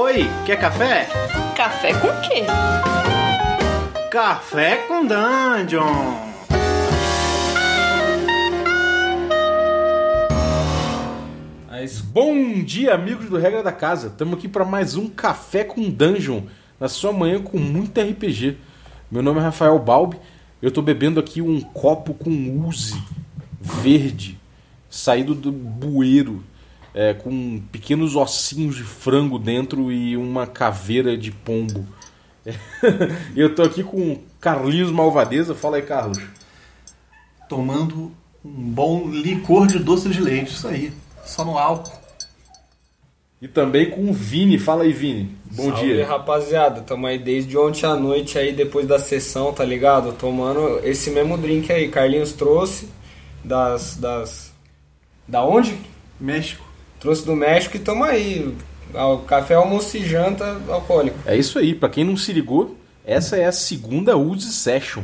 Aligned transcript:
Oi, 0.00 0.28
quer 0.46 0.60
café? 0.60 1.08
Café 1.56 1.92
com 1.92 2.06
quê? 2.20 2.44
Café 4.08 4.76
com 4.86 5.04
Dungeon! 5.04 6.14
Mas 11.68 12.00
bom 12.00 12.62
dia, 12.62 12.94
amigos 12.94 13.28
do 13.28 13.38
Regra 13.38 13.60
da 13.60 13.72
Casa. 13.72 14.06
Estamos 14.06 14.38
aqui 14.38 14.46
para 14.46 14.64
mais 14.64 14.94
um 14.94 15.08
Café 15.08 15.64
com 15.64 15.90
Dungeon, 15.90 16.42
na 16.78 16.86
sua 16.86 17.12
manhã 17.12 17.42
com 17.42 17.58
muito 17.58 18.00
RPG. 18.00 18.56
Meu 19.10 19.20
nome 19.20 19.40
é 19.40 19.42
Rafael 19.42 19.76
Balbi. 19.80 20.16
Eu 20.62 20.68
estou 20.68 20.84
bebendo 20.84 21.18
aqui 21.18 21.42
um 21.42 21.60
copo 21.60 22.14
com 22.14 22.30
uzi 22.68 23.02
verde, 23.60 24.38
saído 24.88 25.34
do 25.34 25.50
bueiro, 25.50 26.44
é, 26.94 27.14
com 27.14 27.60
pequenos 27.70 28.16
ossinhos 28.16 28.76
de 28.76 28.82
frango 28.82 29.38
dentro 29.38 29.92
e 29.92 30.16
uma 30.16 30.46
caveira 30.46 31.16
de 31.16 31.30
pombo. 31.30 31.86
Eu 33.36 33.48
estou 33.48 33.64
aqui 33.64 33.82
com 33.82 34.12
o 34.12 34.22
Carlinhos 34.40 34.90
Malvadeza. 34.90 35.54
Fala 35.54 35.76
aí, 35.76 35.82
Carlos. 35.82 36.18
Tomando 37.48 38.12
um 38.44 38.70
bom 38.70 39.08
licor 39.08 39.66
de 39.66 39.78
doce 39.78 40.08
de 40.08 40.20
leite, 40.20 40.52
isso 40.52 40.66
aí. 40.68 40.92
Só 41.24 41.44
no 41.44 41.58
álcool. 41.58 41.98
E 43.40 43.46
também 43.46 43.90
com 43.90 44.10
o 44.10 44.12
Vini. 44.12 44.58
Fala 44.58 44.82
aí, 44.82 44.92
Vini. 44.92 45.36
Bom 45.44 45.70
Salve, 45.70 45.94
dia. 45.94 46.06
rapaziada. 46.06 46.80
Tamo 46.80 47.06
aí 47.06 47.18
desde 47.18 47.56
ontem 47.56 47.86
à 47.86 47.94
noite 47.94 48.38
aí, 48.38 48.52
depois 48.52 48.86
da 48.86 48.98
sessão, 48.98 49.52
tá 49.52 49.64
ligado? 49.64 50.12
Tomando 50.12 50.80
esse 50.82 51.10
mesmo 51.10 51.38
drink 51.38 51.72
aí. 51.72 51.88
Carlinhos 51.88 52.32
trouxe 52.32 52.88
das... 53.44 53.96
das... 53.96 54.52
Da 55.26 55.44
onde? 55.44 55.78
México. 56.18 56.67
Trouxe 57.00 57.24
do 57.24 57.34
México 57.34 57.76
e 57.76 57.80
tamo 57.80 58.04
aí. 58.04 58.54
O 58.94 59.18
café, 59.18 59.54
almoço 59.54 59.96
e 59.96 60.04
janta 60.04 60.60
alcoólico. 60.68 61.18
É 61.26 61.36
isso 61.36 61.58
aí, 61.58 61.74
pra 61.74 61.88
quem 61.88 62.04
não 62.04 62.16
se 62.16 62.32
ligou, 62.32 62.76
essa 63.04 63.36
é 63.36 63.44
a 63.44 63.52
segunda 63.52 64.16
Uzi 64.16 64.52
Session. 64.52 65.02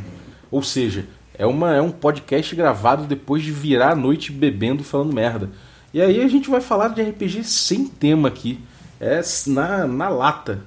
Ou 0.51 0.63
seja, 0.63 1.05
é, 1.37 1.45
uma, 1.45 1.75
é 1.75 1.81
um 1.81 1.91
podcast 1.91 2.55
gravado 2.55 3.05
depois 3.05 3.43
de 3.43 3.51
virar 3.51 3.91
a 3.91 3.95
noite 3.95 4.31
bebendo 4.31 4.83
falando 4.83 5.13
merda. 5.13 5.49
E 5.93 6.01
aí 6.01 6.21
a 6.21 6.27
gente 6.27 6.49
vai 6.49 6.61
falar 6.61 6.89
de 6.89 7.01
RPG 7.01 7.43
sem 7.43 7.87
tema 7.87 8.27
aqui. 8.27 8.59
É 8.99 9.21
na, 9.47 9.85
na 9.85 10.09
lata. 10.09 10.61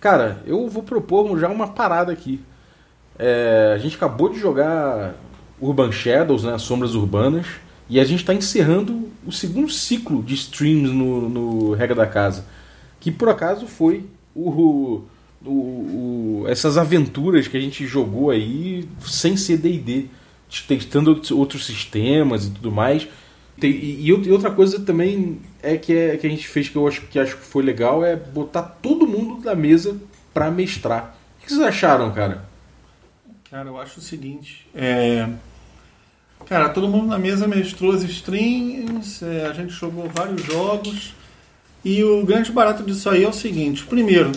Cara, 0.00 0.42
eu 0.46 0.68
vou 0.68 0.82
propor 0.82 1.38
já 1.38 1.48
uma 1.48 1.68
parada 1.68 2.12
aqui. 2.12 2.40
É, 3.18 3.72
a 3.74 3.78
gente 3.78 3.96
acabou 3.96 4.28
de 4.28 4.38
jogar 4.38 5.14
Urban 5.60 5.90
Shadows, 5.90 6.44
né, 6.44 6.58
Sombras 6.58 6.94
Urbanas, 6.94 7.46
e 7.88 8.00
a 8.00 8.04
gente 8.04 8.20
está 8.20 8.34
encerrando 8.34 9.08
o 9.26 9.32
segundo 9.32 9.70
ciclo 9.70 10.22
de 10.22 10.34
streams 10.34 10.92
no, 10.92 11.28
no 11.28 11.72
Regra 11.74 11.94
da 11.94 12.06
Casa, 12.06 12.44
que 13.00 13.10
por 13.12 13.28
acaso 13.28 13.66
foi 13.66 14.04
o, 14.34 15.02
o, 15.44 15.50
o- 15.50 16.44
essas 16.48 16.76
aventuras 16.78 17.46
que 17.48 17.56
a 17.56 17.60
gente 17.60 17.86
jogou 17.86 18.30
aí 18.30 18.88
sem 19.04 19.36
ser 19.36 19.58
D&D, 19.58 20.06
testando 20.66 21.20
outros- 21.32 21.66
sistemas 21.66 22.46
e 22.46 22.50
tudo 22.50 22.70
mais. 22.72 23.06
E, 23.62 24.06
e 24.06 24.12
outra 24.32 24.50
coisa 24.50 24.78
também 24.80 25.40
é 25.62 25.76
que, 25.78 25.92
é 25.92 26.16
que 26.16 26.26
a 26.26 26.30
gente 26.30 26.46
fez 26.46 26.68
que 26.68 26.76
eu 26.76 26.86
acho 26.86 27.02
que 27.02 27.18
acho 27.18 27.36
que 27.36 27.42
foi 27.44 27.62
legal 27.64 28.04
é 28.04 28.14
botar 28.14 28.62
todo 28.62 29.06
mundo 29.06 29.42
da 29.42 29.54
mesa 29.54 29.96
para 30.34 30.50
mestrar. 30.50 31.16
O 31.40 31.42
que 31.46 31.48
vocês 31.52 31.62
acharam, 31.66 32.12
cara? 32.12 32.44
Cara, 33.50 33.68
eu 33.70 33.80
acho 33.80 33.98
o 33.98 34.02
seguinte. 34.02 34.66
É... 34.74 35.26
Cara, 36.48 36.68
todo 36.68 36.88
mundo 36.88 37.06
na 37.06 37.18
mesa 37.18 37.46
mestrou 37.48 37.92
as 37.92 38.02
streams, 38.02 39.22
é, 39.24 39.46
a 39.46 39.52
gente 39.52 39.72
jogou 39.72 40.08
vários 40.14 40.42
jogos. 40.44 41.14
E 41.84 42.02
o 42.02 42.24
grande 42.24 42.50
barato 42.52 42.82
disso 42.82 43.08
aí 43.10 43.24
é 43.24 43.28
o 43.28 43.32
seguinte: 43.32 43.84
primeiro, 43.84 44.32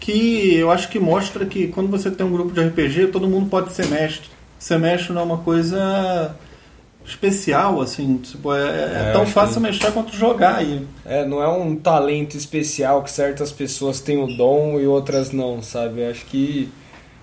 que 0.00 0.54
eu 0.54 0.70
acho 0.70 0.88
que 0.88 0.98
mostra 0.98 1.44
que 1.46 1.68
quando 1.68 1.88
você 1.90 2.10
tem 2.10 2.26
um 2.26 2.32
grupo 2.32 2.52
de 2.52 2.60
RPG, 2.60 3.08
todo 3.08 3.28
mundo 3.28 3.48
pode 3.48 3.72
ser 3.72 3.86
mestre. 3.86 4.28
Ser 4.58 4.78
mestre 4.78 5.12
não 5.12 5.22
é 5.22 5.24
uma 5.24 5.38
coisa 5.38 6.34
especial, 7.04 7.80
assim. 7.80 8.18
Tipo, 8.18 8.52
é, 8.52 8.60
é 8.68 9.08
É, 9.08 9.12
tão 9.12 9.22
acho 9.22 9.32
fácil 9.32 9.54
que- 9.56 9.60
mestrar 9.68 9.92
quanto 9.92 10.14
jogar. 10.14 10.64
E 10.64 10.86
É, 11.06 11.24
não 11.24 11.42
é 11.42 11.48
um 11.48 11.74
talento 11.76 12.36
especial 12.36 13.02
que 13.02 13.10
certas 13.10 13.50
pessoas 13.52 14.00
têm 14.00 14.18
o 14.22 14.26
dom 14.36 14.78
e 14.80 14.86
outras 14.86 15.30
não, 15.32 15.62
sabe? 15.62 16.00
Eu 16.02 16.10
acho 16.10 16.24
que, 16.26 16.68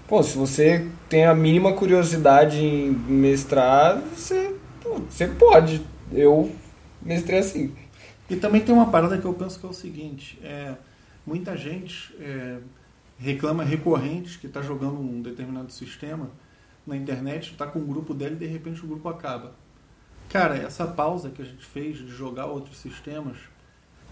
pô, 0.08 0.22
se 0.24 0.38
você 0.38 0.88
tem 1.10 1.26
a 1.26 1.34
mínima 1.34 1.74
curiosidade 1.74 2.64
em 2.64 2.92
mestrar, 2.92 4.00
você, 4.00 4.56
pô, 4.82 5.00
você 5.10 5.28
pode. 5.28 5.82
Eu 6.12 6.52
mestrei 7.02 7.40
assim. 7.40 7.74
E 8.30 8.36
também 8.36 8.62
tem 8.62 8.74
uma 8.74 8.90
parada 8.90 9.18
que 9.18 9.26
eu 9.26 9.34
penso 9.34 9.60
que 9.60 9.66
é 9.66 9.70
o 9.70 9.74
seguinte: 9.74 10.40
é, 10.44 10.76
muita 11.26 11.56
gente 11.56 12.16
é, 12.20 12.58
reclama 13.18 13.64
recorrentes 13.64 14.36
que 14.36 14.48
está 14.48 14.62
jogando 14.62 15.00
um 15.00 15.22
determinado 15.22 15.72
sistema 15.72 16.30
na 16.86 16.96
internet, 16.96 17.52
está 17.52 17.66
com 17.66 17.80
o 17.80 17.86
grupo 17.86 18.14
dele 18.14 18.36
e 18.36 18.40
de 18.40 18.46
repente 18.46 18.84
o 18.84 18.88
grupo 18.88 19.10
acaba. 19.10 19.56
Cara, 20.30 20.56
essa 20.56 20.86
pausa 20.86 21.30
que 21.30 21.42
a 21.42 21.46
gente 21.46 21.66
fez 21.66 21.98
de 21.98 22.08
jogar 22.08 22.46
outros 22.46 22.78
sistemas 22.78 23.38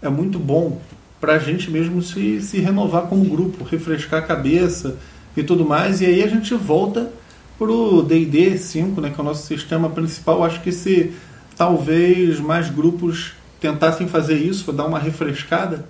é 0.00 0.08
muito 0.08 0.38
bom 0.38 0.80
para 1.20 1.34
a 1.34 1.38
gente 1.38 1.70
mesmo 1.70 2.02
se, 2.02 2.40
se 2.42 2.60
renovar 2.60 3.08
como 3.08 3.24
grupo, 3.24 3.64
refrescar 3.64 4.22
a 4.22 4.26
cabeça 4.26 4.98
e 5.36 5.42
tudo 5.42 5.64
mais. 5.64 6.00
E 6.00 6.06
aí 6.06 6.22
a 6.22 6.28
gente 6.28 6.54
volta 6.54 7.10
pro 7.58 8.02
D&D 8.02 8.58
5, 8.58 9.00
né, 9.00 9.10
que 9.10 9.20
é 9.20 9.22
o 9.22 9.24
nosso 9.24 9.46
sistema 9.46 9.88
principal. 9.90 10.44
Acho 10.44 10.60
que 10.60 10.72
se 10.72 11.12
talvez 11.56 12.40
mais 12.40 12.68
grupos 12.68 13.34
tentassem 13.60 14.08
fazer 14.08 14.36
isso, 14.36 14.72
dar 14.72 14.84
uma 14.84 14.98
refrescada, 14.98 15.86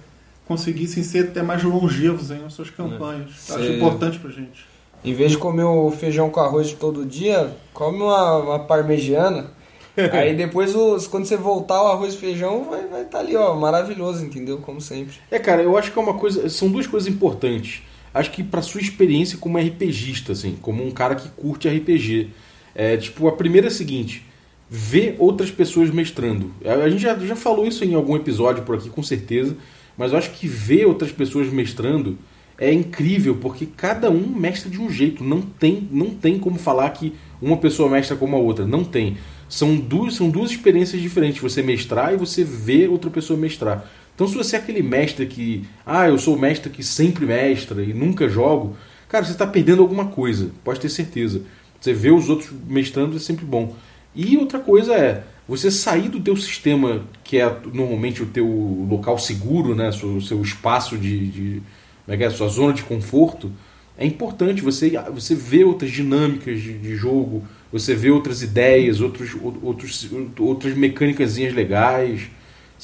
conseguissem 0.47 1.03
ser 1.03 1.31
até 1.31 1.43
mais 1.43 1.63
longevos 1.63 2.31
em 2.31 2.49
suas 2.51 2.71
campanhas. 2.71 3.51
Acho 3.51 3.67
Sim. 3.67 3.77
importante 3.77 4.19
pra 4.19 4.31
gente. 4.31 4.67
Em 5.05 5.13
vez 5.13 5.33
de 5.33 5.39
comer 5.39 5.65
o 5.65 5.91
feijão 5.91 6.31
com 6.31 6.41
arroz 6.41 6.69
de 6.69 6.77
todo 6.77 7.05
dia, 7.05 7.55
come 7.73 7.99
uma, 7.99 8.37
uma 8.39 8.59
parmegiana. 8.61 9.51
Aí 10.13 10.35
depois, 10.35 10.75
os, 10.75 11.07
quando 11.07 11.27
você 11.27 11.37
voltar, 11.37 11.83
o 11.83 11.87
arroz 11.89 12.15
e 12.15 12.17
feijão 12.17 12.65
vai 12.65 12.81
estar 12.81 12.91
vai 12.91 13.05
tá 13.05 13.19
ali, 13.19 13.37
ó, 13.37 13.55
maravilhoso, 13.55 14.25
entendeu? 14.25 14.59
Como 14.59 14.81
sempre. 14.81 15.15
É, 15.31 15.39
cara, 15.39 15.63
eu 15.63 15.77
acho 15.77 15.93
que 15.93 15.99
é 15.99 16.03
uma 16.03 16.15
coisa. 16.15 16.49
São 16.49 16.71
duas 16.71 16.87
coisas 16.87 17.09
importantes. 17.09 17.83
Acho 18.15 18.31
que 18.31 18.45
pra 18.45 18.63
sua 18.63 18.81
experiência 18.81 19.37
como 19.37 19.59
RPGista, 19.59 20.33
assim, 20.33 20.57
como 20.63 20.87
um 20.87 20.93
cara 20.93 21.17
que 21.17 21.29
curte 21.31 21.69
RPG. 21.69 22.29
É, 22.73 22.97
tipo, 22.97 23.27
a 23.27 23.33
primeira 23.33 23.67
é 23.67 23.71
a 23.71 23.73
seguinte: 23.73 24.25
ver 24.71 25.17
outras 25.19 25.51
pessoas 25.51 25.91
mestrando. 25.91 26.53
A 26.65 26.89
gente 26.89 27.03
já, 27.03 27.19
já 27.19 27.35
falou 27.35 27.67
isso 27.67 27.85
em 27.85 27.95
algum 27.95 28.15
episódio 28.15 28.63
por 28.63 28.77
aqui, 28.77 28.89
com 28.89 29.03
certeza. 29.03 29.57
Mas 29.97 30.13
eu 30.13 30.19
acho 30.19 30.31
que 30.31 30.47
ver 30.47 30.87
outras 30.87 31.13
pessoas 31.13 31.53
mestrando 31.53 32.19
é 32.59 32.73
incrível, 32.73 33.37
porque 33.37 33.67
cada 33.67 34.11
um 34.11 34.27
mestra 34.29 34.71
de 34.71 34.81
um 34.81 34.91
jeito. 34.91 35.25
Não 35.25 35.41
tem, 35.41 35.89
não 35.91 36.11
tem 36.11 36.39
como 36.39 36.59
falar 36.59 36.91
que 36.91 37.13
uma 37.43 37.57
pessoa 37.57 37.89
mestra 37.89 38.17
como 38.17 38.37
a 38.37 38.39
outra. 38.39 38.65
Não 38.65 38.85
tem. 38.85 39.17
São 39.49 39.77
duas, 39.77 40.15
são 40.15 40.31
duas 40.31 40.51
experiências 40.51 41.01
diferentes. 41.01 41.41
Você 41.43 41.63
mestrar 41.63 42.15
e 42.15 42.17
você 42.17 42.45
ver 42.45 42.89
outra 42.89 43.11
pessoa 43.11 43.39
mestrar. 43.39 43.89
Então, 44.15 44.29
se 44.29 44.35
você 44.35 44.57
é 44.57 44.59
aquele 44.59 44.83
mestre 44.83 45.27
que, 45.27 45.65
ah, 45.85 46.09
eu 46.09 46.19
sou 46.19 46.37
o 46.37 46.39
mestre 46.39 46.71
que 46.71 46.85
sempre 46.85 47.27
mestra 47.27 47.83
e 47.83 47.93
nunca 47.93 48.29
jogo, 48.29 48.77
cara, 49.09 49.25
você 49.25 49.33
está 49.33 49.47
perdendo 49.47 49.83
alguma 49.83 50.07
coisa, 50.07 50.51
pode 50.63 50.81
ter 50.81 50.89
certeza. 50.89 51.43
Você 51.81 51.93
vê 51.93 52.11
os 52.11 52.29
outros 52.29 52.51
mestrando 52.67 53.17
é 53.17 53.21
sempre 53.21 53.45
bom. 53.45 53.75
E 54.15 54.37
outra 54.37 54.61
coisa 54.61 54.95
é 54.95 55.25
você 55.47 55.71
sair 55.71 56.09
do 56.09 56.21
teu 56.21 56.37
sistema, 56.37 57.05
que 57.23 57.39
é 57.39 57.57
normalmente 57.73 58.23
o 58.23 58.27
teu 58.27 58.47
local 58.89 59.19
seguro, 59.19 59.75
né, 59.75 59.91
o 59.91 60.21
seu 60.21 60.41
espaço 60.41 60.97
de, 60.97 61.27
de 61.27 61.63
como 62.05 62.15
é 62.15 62.17
que 62.17 62.25
é, 62.25 62.31
sua 62.31 62.49
zona 62.49 62.73
de 62.73 62.83
conforto, 62.83 63.51
é 63.97 64.07
importante 64.07 64.61
você 64.61 64.91
você 65.13 65.35
ver 65.35 65.65
outras 65.65 65.91
dinâmicas 65.91 66.61
de, 66.61 66.77
de 66.79 66.97
jogo, 66.97 67.45
você 67.73 67.95
vê 67.95 68.11
outras 68.11 68.43
ideias, 68.43 69.01
outros, 69.01 69.37
outros 69.63 70.09
outras 70.39 70.77
mecânicas 70.77 71.37
legais. 71.37 72.29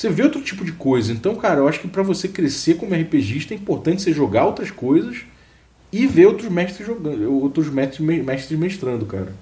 Você 0.01 0.09
vê 0.09 0.23
outro 0.23 0.41
tipo 0.41 0.65
de 0.65 0.73
coisa. 0.73 1.13
Então, 1.13 1.35
cara, 1.37 1.61
eu 1.61 1.69
acho 1.69 1.79
que 1.81 1.87
para 1.87 2.03
você 2.03 2.27
crescer 2.27 2.77
como 2.77 2.95
RPGista 2.95 3.53
é 3.53 3.57
importante 3.59 4.01
você 4.01 4.15
jogar 4.15 4.47
outras 4.47 4.71
coisas 4.71 5.27
e 5.93 6.07
ver 6.07 6.25
outros 6.25 6.49
mestres 6.51 6.87
jogando, 6.87 7.31
outros 7.31 7.69
mestres, 7.69 8.01
mestres 8.01 8.59
mestrando, 8.59 9.05
cara. 9.05 9.35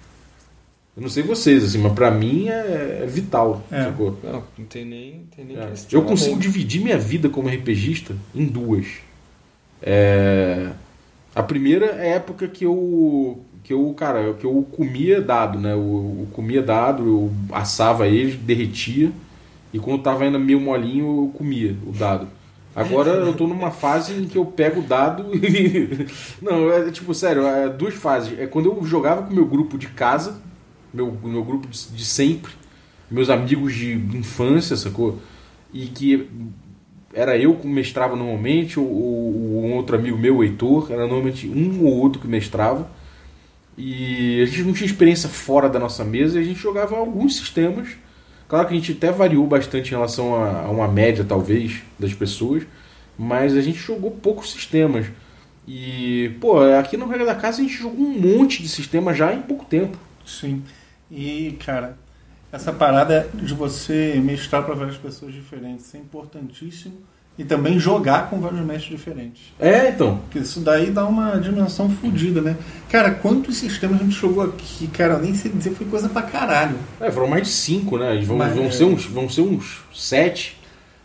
Eu 0.97 1.03
não 1.03 1.09
sei 1.09 1.23
vocês, 1.23 1.63
assim, 1.63 1.79
mas 1.79 1.93
pra 1.93 2.11
mim 2.11 2.49
é, 2.49 3.03
é 3.05 3.07
vital, 3.07 3.65
É. 3.71 3.85
Não, 3.85 4.43
não 4.59 4.65
tem 4.69 4.85
nem, 4.85 5.27
tem 5.37 5.45
nem 5.45 5.57
É. 5.57 5.61
Eu 5.61 5.69
questionamento. 5.69 6.09
consigo 6.09 6.41
dividir 6.41 6.83
minha 6.83 6.99
vida 6.99 7.29
como 7.29 7.49
RPGista 7.49 8.17
em 8.35 8.45
duas. 8.45 8.87
É, 9.81 10.73
A 11.35 11.43
primeira 11.43 11.87
é 11.87 12.13
a 12.13 12.17
época 12.17 12.49
que 12.49 12.65
eu, 12.65 13.45
que 13.63 13.73
eu, 13.73 13.95
cara, 13.95 14.35
que 14.35 14.45
eu 14.45 14.67
comia 14.73 15.21
dado, 15.23 15.59
né? 15.61 15.73
Eu, 15.73 16.17
eu 16.21 16.29
comia 16.33 16.63
dado, 16.63 17.07
eu 17.07 17.33
assava 17.53 18.09
ele, 18.09 18.33
derretia, 18.37 19.13
e 19.73 19.79
quando 19.79 20.03
tava 20.03 20.25
ainda 20.25 20.39
meio 20.39 20.61
molinho, 20.61 21.25
eu 21.25 21.33
comia 21.37 21.77
o 21.87 21.93
dado. 21.93 22.29
Agora 22.75 23.11
eu 23.11 23.35
tô 23.35 23.47
numa 23.47 23.71
fase 23.71 24.15
em 24.15 24.25
que 24.27 24.39
eu 24.39 24.45
pego 24.45 24.81
o 24.81 24.85
dado 24.85 25.31
e. 25.35 26.07
Não, 26.41 26.71
é 26.71 26.91
tipo, 26.91 27.13
sério, 27.13 27.47
é 27.47 27.69
duas 27.69 27.95
fases. 27.95 28.39
É 28.39 28.47
quando 28.47 28.67
eu 28.67 28.85
jogava 28.85 29.23
com 29.23 29.35
meu 29.35 29.47
grupo 29.47 29.77
de 29.77 29.89
casa, 29.89 30.41
meu, 30.93 31.17
meu 31.23 31.45
grupo 31.45 31.67
de, 31.67 31.89
de 31.89 32.05
sempre, 32.05 32.53
meus 33.11 33.31
amigos 33.31 33.75
de 33.75 33.95
infância, 33.95 34.77
sacou? 34.77 35.19
E 35.73 35.87
que 35.87 36.29
era 37.13 37.37
eu 37.37 37.57
que 37.57 37.67
mestrava 37.67 38.15
normalmente, 38.15 38.79
ou, 38.79 38.87
ou 38.87 39.65
um 39.65 39.75
outro 39.75 39.97
amigo 39.97 40.17
meu, 40.17 40.37
o 40.37 40.45
Heitor, 40.45 40.93
era 40.93 41.01
normalmente 41.01 41.49
um 41.49 41.85
ou 41.85 41.97
outro 41.99 42.21
que 42.21 42.29
mestrava. 42.29 42.89
E 43.77 44.41
a 44.43 44.47
gente 44.47 44.63
não 44.63 44.73
tinha 44.73 44.87
experiência 44.87 45.29
fora 45.29 45.69
da 45.69 45.79
nossa 45.79 46.05
mesa 46.05 46.39
e 46.39 46.43
a 46.43 46.45
gente 46.45 46.61
jogava 46.61 46.97
alguns 46.97 47.37
sistemas. 47.37 47.89
Claro 48.49 48.67
que 48.67 48.75
a 48.75 48.77
gente 48.77 48.93
até 48.93 49.13
variou 49.13 49.47
bastante 49.47 49.89
em 49.89 49.91
relação 49.91 50.35
a, 50.35 50.63
a 50.63 50.71
uma 50.71 50.89
média, 50.89 51.23
talvez, 51.23 51.83
das 51.99 52.15
pessoas, 52.15 52.65
mas 53.19 53.55
a 53.55 53.61
gente 53.61 53.79
jogou 53.79 54.11
poucos 54.11 54.51
sistemas. 54.51 55.07
E, 55.67 56.35
pô, 56.41 56.59
aqui 56.61 56.97
no 56.97 57.07
Regra 57.07 57.27
da 57.27 57.35
Casa 57.35 57.61
a 57.61 57.63
gente 57.63 57.75
jogou 57.75 58.07
um 58.07 58.19
monte 58.19 58.63
de 58.63 58.69
sistemas 58.71 59.19
já 59.19 59.35
em 59.35 59.43
pouco 59.43 59.67
tempo. 59.67 59.99
Sim. 60.25 60.63
E, 61.11 61.59
cara, 61.65 61.99
essa 62.51 62.73
parada 62.73 63.29
de 63.35 63.53
você 63.53 64.19
mestrar 64.25 64.65
para 64.65 64.75
várias 64.75 64.97
pessoas 64.97 65.35
diferentes 65.35 65.95
é 65.95 65.99
importantíssimo. 65.99 66.95
E 67.39 67.45
também 67.45 67.79
jogar 67.79 68.29
com 68.29 68.41
vários 68.41 68.61
mestres 68.63 68.91
diferentes. 68.99 69.43
É, 69.61 69.91
então. 69.91 70.17
Porque 70.25 70.41
isso 70.41 70.59
daí 70.59 70.91
dá 70.91 71.07
uma 71.07 71.37
dimensão 71.39 71.89
fodida, 71.89 72.41
né? 72.41 72.57
Cara, 72.91 73.13
quantos 73.13 73.57
sistemas 73.57 74.01
a 74.01 74.05
gente 74.05 74.17
jogou 74.17 74.43
aqui? 74.43 74.89
Cara, 74.89 75.15
eu 75.15 75.21
nem 75.21 75.33
sei 75.35 75.53
dizer, 75.53 75.71
foi 75.71 75.87
coisa 75.87 76.09
pra 76.09 76.23
caralho. 76.23 76.77
É, 77.01 77.11
foram 77.13 77.29
mais 77.29 77.45
de 77.45 77.51
cinco, 77.51 77.97
né? 77.97 78.21
Vão, 78.25 78.37
Mas, 78.37 78.55
vão, 78.57 78.65
é. 78.65 78.71
ser, 78.73 78.85
uns, 78.85 79.07
vão 79.07 79.29
ser 79.29 79.43
uns 79.43 79.83
sete. 79.95 80.59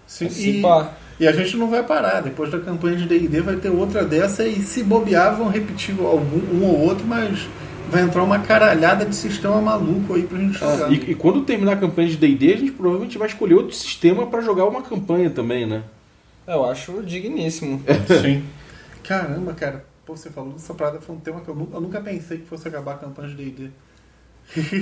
Sim, 0.08 0.28
Se 0.30 0.50
e, 0.58 0.62
pá. 0.62 0.94
e 1.20 1.28
a 1.28 1.32
gente 1.32 1.56
não 1.56 1.70
vai 1.70 1.84
parar. 1.84 2.22
Depois 2.22 2.50
da 2.50 2.60
campanha 2.60 2.98
de 2.98 3.06
D&D 3.06 3.42
vai 3.42 3.58
ter 3.58 3.70
outra 3.70 4.04
dessa 4.04 4.44
e 4.44 4.62
se 4.64 4.84
bobear 4.84 5.36
vão 5.38 5.50
repetir 5.50 5.94
algum, 6.00 6.58
um 6.58 6.64
ou 6.66 6.80
outro, 6.80 7.06
mas 7.06 7.48
vai 7.92 8.02
entrar 8.02 8.24
uma 8.24 8.40
caralhada 8.40 9.06
de 9.06 9.16
sistema 9.16 9.62
maluco 9.62 10.16
aí 10.16 10.24
pra 10.24 10.40
gente 10.40 10.58
jogar. 10.58 10.92
E, 10.92 11.12
e 11.12 11.16
quando 11.16 11.42
terminar 11.42 11.74
a 11.74 11.78
campanha 11.78 12.08
de 12.08 12.18
D&D, 12.18 12.54
a 12.54 12.58
gente 12.58 12.72
provavelmente 12.72 13.20
vai 13.20 13.28
escolher 13.28 13.54
outro 13.54 13.76
sistema 13.76 14.26
pra 14.26 14.42
jogar 14.42 14.66
uma 14.66 14.82
campanha 14.82 15.30
também, 15.30 15.68
né? 15.68 15.84
Eu 16.48 16.66
acho 16.70 17.02
digníssimo. 17.04 17.82
Sim. 18.22 18.44
Caramba, 19.04 19.54
cara. 19.54 19.86
Pô, 20.06 20.16
você 20.16 20.30
falou 20.30 20.54
dessa 20.54 20.74
parada, 20.74 21.00
foi 21.00 21.16
um 21.16 21.20
tema 21.20 21.40
que 21.42 21.48
eu 21.50 21.56
nunca, 21.56 21.78
eu 21.78 21.82
nunca 21.82 22.02
pensei 22.02 22.40
que 22.40 22.46
fosse 22.46 22.68
acabar 22.68 22.94
a 22.94 22.98
campanha 22.98 23.30
de 23.30 23.36
D&D. 23.36 23.70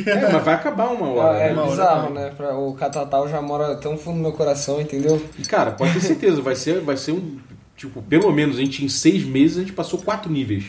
É, 0.10 0.32
mas 0.32 0.44
vai 0.44 0.56
acabar 0.56 0.88
uma 0.92 1.08
hora. 1.10 1.38
é 1.38 1.48
né? 1.48 1.54
uma 1.54 1.62
hora 1.62 1.72
bizarro, 1.72 2.14
vai. 2.14 2.24
né? 2.24 2.34
Pra- 2.36 2.58
O 2.58 2.74
Catatal 2.74 3.30
já 3.30 3.40
mora 3.42 3.76
tão 3.76 3.96
fundo 3.98 4.18
no 4.18 4.24
meu 4.24 4.32
coração, 4.32 4.82
entendeu? 4.82 5.24
E, 5.38 5.44
cara, 5.44 5.72
pode 5.72 5.94
ter 5.94 6.00
certeza, 6.02 6.42
vai 6.42 6.56
ser, 6.56 6.82
vai 6.82 6.98
ser 6.98 7.12
um. 7.12 7.38
Tipo, 7.78 8.02
pelo 8.02 8.32
menos 8.32 8.58
a 8.58 8.60
gente 8.60 8.84
em 8.84 8.90
seis 8.90 9.24
meses 9.24 9.58
a 9.58 9.60
gente 9.62 9.74
passou 9.74 10.00
quatro 10.00 10.32
níveis. 10.32 10.66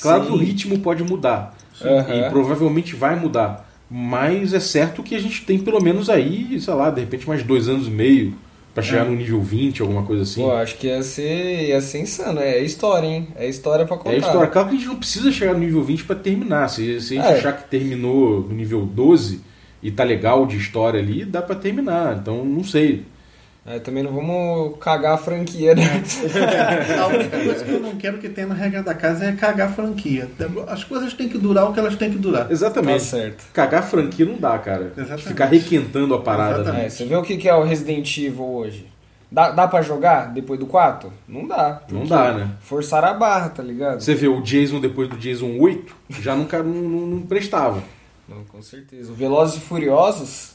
Claro 0.00 0.22
Sim. 0.22 0.26
que 0.28 0.32
o 0.34 0.38
ritmo 0.38 0.78
pode 0.80 1.02
mudar. 1.02 1.56
Aham. 1.82 2.14
E 2.26 2.30
provavelmente 2.30 2.94
vai 2.94 3.16
mudar. 3.18 3.68
Mas 3.90 4.52
é 4.52 4.60
certo 4.60 5.02
que 5.02 5.14
a 5.14 5.18
gente 5.18 5.44
tem 5.44 5.58
pelo 5.58 5.82
menos 5.82 6.08
aí, 6.08 6.60
sei 6.60 6.74
lá, 6.74 6.90
de 6.90 7.00
repente 7.00 7.26
mais 7.26 7.42
dois 7.42 7.68
anos 7.68 7.88
e 7.88 7.90
meio 7.90 8.34
pra 8.74 8.82
chegar 8.82 9.06
É. 9.06 9.08
no 9.08 9.16
nível 9.16 9.40
20, 9.40 9.82
alguma 9.82 10.02
coisa 10.04 10.22
assim. 10.22 10.42
Pô, 10.42 10.52
acho 10.52 10.76
que 10.78 10.86
ia 10.86 11.02
ser, 11.02 11.68
ia 11.68 11.80
ser 11.80 12.00
insano. 12.00 12.40
É 12.40 12.58
história, 12.60 13.06
hein? 13.06 13.28
É 13.36 13.48
história 13.48 13.84
pra 13.84 13.96
contar. 13.96 14.12
É 14.14 14.18
história. 14.18 14.46
Claro 14.46 14.68
que 14.68 14.74
a 14.74 14.78
gente 14.78 14.88
não 14.88 14.96
precisa 14.96 15.30
chegar 15.32 15.52
no 15.54 15.58
nível 15.60 15.82
20 15.82 16.04
pra 16.04 16.16
terminar. 16.16 16.68
Se, 16.68 17.00
se 17.00 17.18
a 17.18 17.22
gente 17.22 17.32
É. 17.32 17.38
achar 17.38 17.52
que 17.56 17.68
terminou 17.68 18.40
no 18.42 18.54
nível 18.54 18.82
12 18.86 19.40
e 19.82 19.90
tá 19.90 20.04
legal 20.04 20.46
de 20.46 20.56
história 20.56 21.00
ali, 21.00 21.24
dá 21.24 21.40
pra 21.42 21.54
terminar. 21.56 22.18
Então, 22.20 22.44
não 22.44 22.62
sei. 22.64 23.04
É, 23.70 23.78
também 23.78 24.02
não 24.02 24.12
vamos 24.12 24.76
cagar 24.80 25.14
a 25.14 25.16
franquia, 25.16 25.74
né? 25.74 25.82
A 27.00 27.06
única 27.06 27.38
coisa 27.38 27.64
que 27.64 27.70
eu 27.70 27.80
não 27.80 27.96
quero 27.96 28.18
que 28.18 28.28
tenha 28.28 28.48
na 28.48 28.54
regra 28.54 28.82
da 28.82 28.94
casa 28.94 29.26
é 29.26 29.32
cagar 29.32 29.68
a 29.68 29.72
franquia. 29.72 30.28
As 30.66 30.82
coisas 30.82 31.12
têm 31.14 31.28
que 31.28 31.38
durar 31.38 31.68
o 31.70 31.72
que 31.72 31.78
elas 31.78 31.94
têm 31.94 32.10
que 32.10 32.18
durar. 32.18 32.46
Tá 32.46 32.52
Exatamente. 32.52 33.04
certo. 33.04 33.44
Cagar 33.52 33.84
franquia 33.84 34.26
não 34.26 34.36
dá, 34.38 34.58
cara. 34.58 34.92
Exatamente. 34.96 35.28
Ficar 35.28 35.44
requentando 35.46 36.14
a 36.14 36.20
parada. 36.20 36.72
né? 36.72 36.86
É, 36.86 36.88
você 36.88 37.04
vê 37.04 37.14
o 37.14 37.22
que 37.22 37.48
é 37.48 37.54
o 37.54 37.62
Resident 37.62 38.16
Evil 38.18 38.44
hoje? 38.44 38.86
Dá, 39.30 39.52
dá 39.52 39.68
pra 39.68 39.80
jogar 39.82 40.32
depois 40.32 40.58
do 40.58 40.66
4? 40.66 41.12
Não 41.28 41.46
dá. 41.46 41.82
Não 41.88 42.04
dá, 42.04 42.32
né? 42.32 42.48
Forçaram 42.60 43.08
a 43.08 43.14
barra, 43.14 43.50
tá 43.50 43.62
ligado? 43.62 44.00
Você 44.00 44.14
vê 44.16 44.26
o 44.26 44.40
Jason 44.40 44.80
depois 44.80 45.08
do 45.08 45.16
Jason 45.16 45.56
8, 45.60 45.94
já 46.20 46.34
nunca 46.34 46.60
não, 46.62 46.72
não- 46.74 47.06
não 47.06 47.22
prestava. 47.22 47.80
Não, 48.28 48.42
com 48.44 48.60
certeza. 48.60 49.12
O 49.12 49.14
Velozes 49.14 49.56
e 49.58 49.60
Furiosos, 49.60 50.54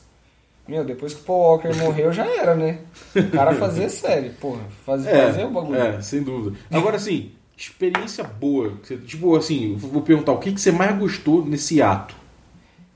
meu, 0.67 0.83
depois 0.83 1.13
que 1.13 1.21
o 1.21 1.23
Paul 1.23 1.41
Walker 1.41 1.73
morreu 1.81 2.11
já 2.11 2.25
era, 2.25 2.55
né? 2.55 2.79
O 3.15 3.29
cara 3.31 3.53
fazia 3.55 3.89
série, 3.89 4.29
porra. 4.31 4.61
Faz, 4.85 5.05
fazia 5.05 5.45
o 5.47 5.51
bagulho. 5.51 5.79
é, 5.79 6.01
sem 6.01 6.23
dúvida. 6.23 6.57
Agora, 6.71 6.95
assim, 6.97 7.31
experiência 7.57 8.23
boa. 8.23 8.73
Tipo 9.05 9.35
assim, 9.35 9.73
eu 9.73 9.77
vou 9.77 10.01
perguntar, 10.01 10.31
o 10.33 10.39
que, 10.39 10.51
que 10.51 10.59
você 10.61 10.71
mais 10.71 10.97
gostou 10.97 11.45
nesse 11.45 11.81
ato? 11.81 12.15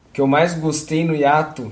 O 0.09 0.11
que 0.13 0.19
eu 0.21 0.27
mais 0.27 0.53
gostei 0.55 1.05
no 1.05 1.15
hiato, 1.15 1.71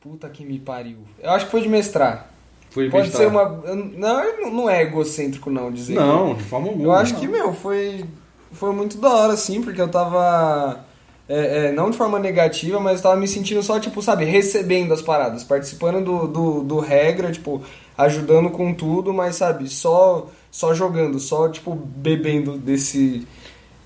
puta 0.00 0.28
que 0.28 0.44
me 0.44 0.58
pariu. 0.58 0.98
Eu 1.20 1.30
acho 1.30 1.46
que 1.46 1.50
foi 1.50 1.62
de 1.62 1.68
mestrar. 1.68 2.30
Foi 2.70 2.90
Pode 2.90 3.04
mestrar? 3.08 3.22
ser 3.30 3.34
uma... 3.34 3.48
Não, 3.74 4.52
não 4.52 4.70
é 4.70 4.82
egocêntrico 4.82 5.50
não 5.50 5.72
dizer. 5.72 5.94
que- 5.94 5.98
Não, 5.98 6.34
de 6.34 6.44
forma 6.44 6.68
alguma. 6.68 6.84
Eu 6.84 6.92
acho 6.92 7.14
não. 7.14 7.20
que, 7.20 7.26
meu, 7.26 7.52
foi, 7.54 8.04
foi 8.52 8.72
muito 8.74 8.98
da 8.98 9.08
hora, 9.08 9.32
assim, 9.32 9.62
porque 9.62 9.80
eu 9.80 9.88
tava. 9.88 10.84
É, 11.28 11.66
é, 11.68 11.72
não 11.72 11.90
de 11.90 11.96
forma 11.96 12.18
negativa, 12.18 12.80
mas 12.80 12.98
eu 12.98 13.02
tava 13.02 13.16
me 13.16 13.28
sentindo 13.28 13.62
só, 13.62 13.78
tipo, 13.78 14.00
sabe, 14.02 14.24
recebendo 14.24 14.92
as 14.94 15.02
paradas, 15.02 15.44
participando 15.44 16.02
do, 16.04 16.26
do, 16.28 16.62
do 16.64 16.78
regra, 16.80 17.30
tipo, 17.30 17.62
ajudando 17.96 18.50
com 18.50 18.72
tudo, 18.74 19.12
mas, 19.12 19.36
sabe, 19.36 19.68
só, 19.68 20.28
só 20.50 20.72
jogando, 20.74 21.18
só, 21.20 21.48
tipo, 21.48 21.74
bebendo 21.74 22.56
desse, 22.58 23.26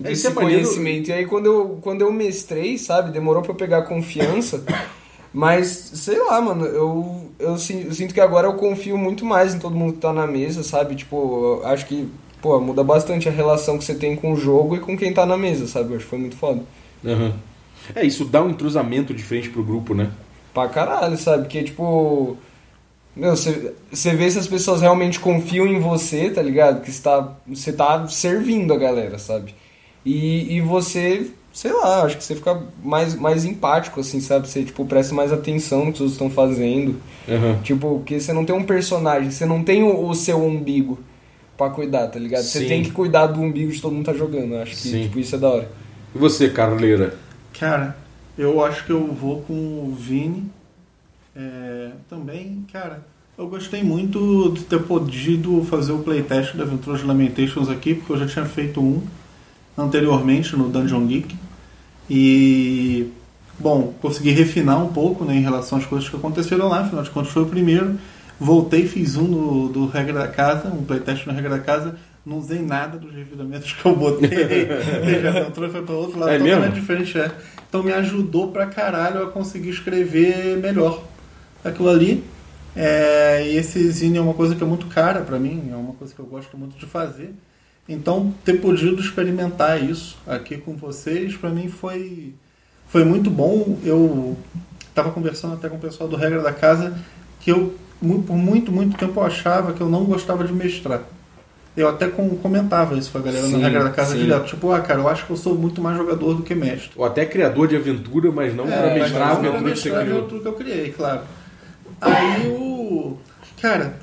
É, 0.03 0.09
desse 0.09 0.27
é 0.27 0.31
conhecimento. 0.31 1.09
E 1.09 1.13
aí, 1.13 1.25
quando 1.25 1.47
eu, 1.47 1.79
quando 1.81 2.01
eu 2.01 2.11
mestrei, 2.11 2.77
sabe, 2.77 3.11
demorou 3.11 3.41
pra 3.41 3.51
eu 3.51 3.55
pegar 3.55 3.83
confiança. 3.83 4.63
Mas, 5.33 5.67
sei 5.95 6.19
lá, 6.19 6.39
mano, 6.41 6.65
eu, 6.65 7.31
eu, 7.39 7.57
sin- 7.57 7.85
eu 7.85 7.93
sinto 7.93 8.13
que 8.13 8.21
agora 8.21 8.47
eu 8.47 8.53
confio 8.55 8.97
muito 8.97 9.25
mais 9.25 9.55
em 9.55 9.59
todo 9.59 9.75
mundo 9.75 9.93
que 9.93 9.99
tá 9.99 10.13
na 10.13 10.27
mesa, 10.27 10.63
sabe? 10.63 10.95
Tipo, 10.95 11.61
acho 11.65 11.87
que, 11.87 12.07
pô, 12.41 12.59
muda 12.59 12.83
bastante 12.83 13.27
a 13.27 13.31
relação 13.31 13.77
que 13.77 13.83
você 13.83 13.95
tem 13.95 14.15
com 14.15 14.33
o 14.33 14.35
jogo 14.37 14.75
e 14.75 14.79
com 14.79 14.95
quem 14.97 15.13
tá 15.13 15.25
na 15.25 15.37
mesa, 15.37 15.65
sabe? 15.67 15.91
Eu 15.91 15.95
acho 15.97 16.05
que 16.05 16.09
foi 16.09 16.19
muito 16.19 16.35
foda. 16.37 16.61
Aham. 17.05 17.33
É, 17.95 18.05
isso 18.05 18.25
dá 18.25 18.41
um 18.41 18.49
entrosamento 18.49 19.13
diferente 19.13 19.49
pro 19.49 19.63
grupo, 19.63 19.93
né? 19.93 20.11
Pra 20.53 20.69
caralho, 20.69 21.17
sabe? 21.17 21.43
Porque, 21.43 21.63
tipo. 21.63 22.37
Meu, 23.15 23.35
você 23.35 24.15
vê 24.15 24.31
se 24.31 24.39
as 24.39 24.47
pessoas 24.47 24.81
realmente 24.81 25.19
confiam 25.19 25.67
em 25.67 25.79
você, 25.79 26.31
tá 26.31 26.41
ligado? 26.41 26.81
Que 26.81 26.91
você 26.91 27.01
tá, 27.01 27.35
tá 27.77 28.07
servindo 28.07 28.73
a 28.73 28.77
galera, 28.77 29.19
sabe? 29.19 29.53
E, 30.03 30.55
e 30.55 30.61
você, 30.61 31.27
sei 31.53 31.71
lá, 31.71 32.03
acho 32.03 32.17
que 32.17 32.23
você 32.23 32.35
fica 32.35 32.63
mais, 32.83 33.13
mais 33.13 33.45
empático, 33.45 33.99
assim, 33.99 34.19
sabe? 34.19 34.47
Você, 34.47 34.63
tipo, 34.63 34.83
presta 34.85 35.13
mais 35.13 35.31
atenção 35.31 35.85
no 35.85 35.91
que 35.93 35.97
os 35.97 36.01
outros 36.01 36.13
estão 36.13 36.29
fazendo. 36.31 36.95
Aham. 37.29 37.59
Tipo, 37.63 37.99
porque 37.99 38.19
você 38.19 38.33
não 38.33 38.45
tem 38.45 38.55
um 38.55 38.63
personagem, 38.63 39.29
você 39.29 39.45
não 39.45 39.63
tem 39.63 39.83
o, 39.83 40.07
o 40.07 40.15
seu 40.15 40.43
umbigo 40.43 40.97
pra 41.55 41.69
cuidar, 41.69 42.07
tá 42.07 42.17
ligado? 42.17 42.41
Você 42.41 42.65
tem 42.65 42.81
que 42.81 42.89
cuidar 42.89 43.27
do 43.27 43.39
umbigo 43.39 43.71
de 43.71 43.79
todo 43.79 43.93
mundo 43.93 44.05
tá 44.05 44.13
jogando. 44.13 44.55
Acho 44.55 44.71
que, 44.71 44.77
Sim. 44.89 45.03
tipo, 45.03 45.19
isso 45.19 45.35
é 45.35 45.37
da 45.37 45.49
hora. 45.49 45.82
E 46.13 46.17
você, 46.17 46.49
Carleira? 46.49 47.15
Cara, 47.59 47.95
eu 48.37 48.63
acho 48.63 48.85
que 48.85 48.91
eu 48.91 49.07
vou 49.13 49.41
com 49.41 49.53
o 49.53 49.95
Vini. 49.97 50.51
É, 51.35 51.91
também, 52.09 52.65
cara, 52.71 53.03
eu 53.35 53.47
gostei 53.47 53.83
muito 53.83 54.51
de 54.51 54.63
ter 54.63 54.83
podido 54.83 55.65
fazer 55.65 55.91
o 55.91 55.99
playtest 55.99 56.55
da 56.55 56.63
Aventuras 56.63 57.03
Lamentations 57.03 57.67
aqui, 57.69 57.95
porque 57.95 58.13
eu 58.13 58.17
já 58.17 58.27
tinha 58.27 58.45
feito 58.45 58.79
um 58.79 59.01
anteriormente 59.75 60.55
no 60.55 60.69
Dungeon 60.69 61.07
Geek. 61.07 61.35
E, 62.07 63.09
bom, 63.57 63.93
consegui 63.99 64.31
refinar 64.31 64.83
um 64.83 64.93
pouco 64.93 65.25
né, 65.25 65.35
em 65.35 65.41
relação 65.41 65.79
às 65.79 65.85
coisas 65.85 66.07
que 66.07 66.15
aconteceram 66.15 66.67
lá, 66.67 66.81
afinal 66.81 67.03
de 67.03 67.09
contas 67.09 67.31
foi 67.31 67.41
o 67.41 67.47
primeiro. 67.47 67.97
Voltei, 68.39 68.87
fiz 68.87 69.15
um 69.15 69.25
do, 69.25 69.69
do 69.69 69.85
Regra 69.87 70.19
da 70.19 70.27
Casa, 70.27 70.67
um 70.69 70.83
playtest 70.83 71.25
na 71.25 71.33
Regra 71.33 71.51
da 71.51 71.59
Casa. 71.59 71.95
Não 72.25 72.37
usei 72.37 72.59
nada 72.59 72.97
dos 72.97 73.13
reviramentos 73.13 73.73
que 73.73 73.85
eu 73.85 73.95
botei. 73.95 74.29
Desde 74.29 75.27
a 75.27 75.29
aventura 75.29 75.69
foi 75.69 75.81
para 75.81 75.95
outro 75.95 76.19
lado, 76.19 76.31
É 76.31 76.37
totalmente 76.39 76.59
mesmo? 76.61 76.75
diferente. 76.75 77.17
É. 77.17 77.31
Então 77.67 77.83
me 77.83 77.91
ajudou 77.91 78.51
pra 78.51 78.67
caralho 78.67 79.23
a 79.23 79.29
conseguir 79.29 79.69
escrever 79.69 80.57
melhor 80.57 81.03
aquilo 81.63 81.89
ali. 81.89 82.23
É, 82.75 83.47
e 83.47 83.57
esse 83.57 83.91
zine 83.91 84.17
é 84.17 84.21
uma 84.21 84.33
coisa 84.33 84.55
que 84.55 84.63
é 84.63 84.65
muito 84.65 84.87
cara 84.87 85.21
pra 85.21 85.37
mim, 85.37 85.69
é 85.71 85.75
uma 85.75 85.93
coisa 85.93 86.13
que 86.13 86.19
eu 86.19 86.25
gosto 86.25 86.57
muito 86.57 86.77
de 86.77 86.85
fazer. 86.85 87.33
Então 87.87 88.33
ter 88.45 88.53
podido 88.53 89.01
experimentar 89.01 89.83
isso 89.83 90.17
aqui 90.25 90.57
com 90.57 90.75
vocês, 90.75 91.35
pra 91.35 91.49
mim 91.49 91.67
foi, 91.67 92.33
foi 92.87 93.03
muito 93.03 93.29
bom. 93.29 93.77
Eu 93.83 94.37
estava 94.87 95.11
conversando 95.11 95.55
até 95.55 95.67
com 95.67 95.75
o 95.75 95.79
pessoal 95.79 96.09
do 96.09 96.15
Regra 96.15 96.41
da 96.41 96.53
Casa 96.53 96.97
que 97.41 97.51
eu 97.51 97.75
por 98.27 98.35
muito, 98.35 98.71
muito 98.71 98.97
tempo 98.97 99.19
eu 99.19 99.23
achava 99.25 99.71
que 99.73 99.81
eu 99.81 99.87
não 99.87 100.03
gostava 100.05 100.43
de 100.43 100.51
mestrar. 100.51 101.01
Eu 101.75 101.87
até 101.89 102.07
com- 102.07 102.29
comentava 102.37 102.95
isso 102.95 103.11
com 103.11 103.17
a 103.17 103.21
galera 103.21 103.47
Sim, 103.47 103.57
na 103.57 103.67
Regra 103.67 103.83
da 103.85 103.89
Casa 103.89 104.13
sim. 104.13 104.19
direto. 104.21 104.45
Tipo, 104.45 104.71
ah, 104.71 104.79
cara, 104.79 104.99
eu 104.99 105.07
acho 105.09 105.25
que 105.25 105.31
eu 105.31 105.37
sou 105.37 105.55
muito 105.55 105.81
mais 105.81 105.97
jogador 105.97 106.35
do 106.35 106.43
que 106.43 106.53
mestre. 106.53 106.91
Ou 106.95 107.03
até 107.03 107.25
criador 107.25 107.67
de 107.67 107.75
aventura, 107.75 108.31
mas 108.31 108.55
não 108.55 108.67
É, 108.67 108.77
para 108.77 108.93
mestrar 108.93 109.27
a 109.29 109.31
aventura 109.31 109.71
que 109.71 109.79
você 109.79 109.89
criou. 109.89 110.17
aventura 110.19 110.41
que 110.41 110.47
eu 110.47 110.53
criei, 110.53 110.91
claro. 110.91 111.21
Aí 111.99 112.47
o. 112.49 113.17
Cara, 113.61 113.95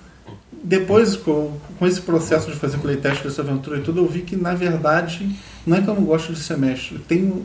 depois 0.64 1.14
com, 1.16 1.52
com 1.78 1.86
esse 1.86 2.00
processo 2.00 2.50
de 2.50 2.56
fazer 2.56 2.78
playtest 2.78 3.22
dessa 3.22 3.42
aventura 3.42 3.78
e 3.78 3.82
tudo, 3.82 4.00
eu 4.00 4.06
vi 4.06 4.22
que 4.22 4.34
na 4.36 4.54
verdade 4.54 5.30
não 5.66 5.76
é 5.76 5.80
que 5.80 5.88
eu 5.88 5.94
não 5.94 6.02
gosto 6.04 6.32
de 6.32 6.40
ser 6.40 6.56
mestre. 6.58 6.98
Tem 7.06 7.22
um, 7.24 7.44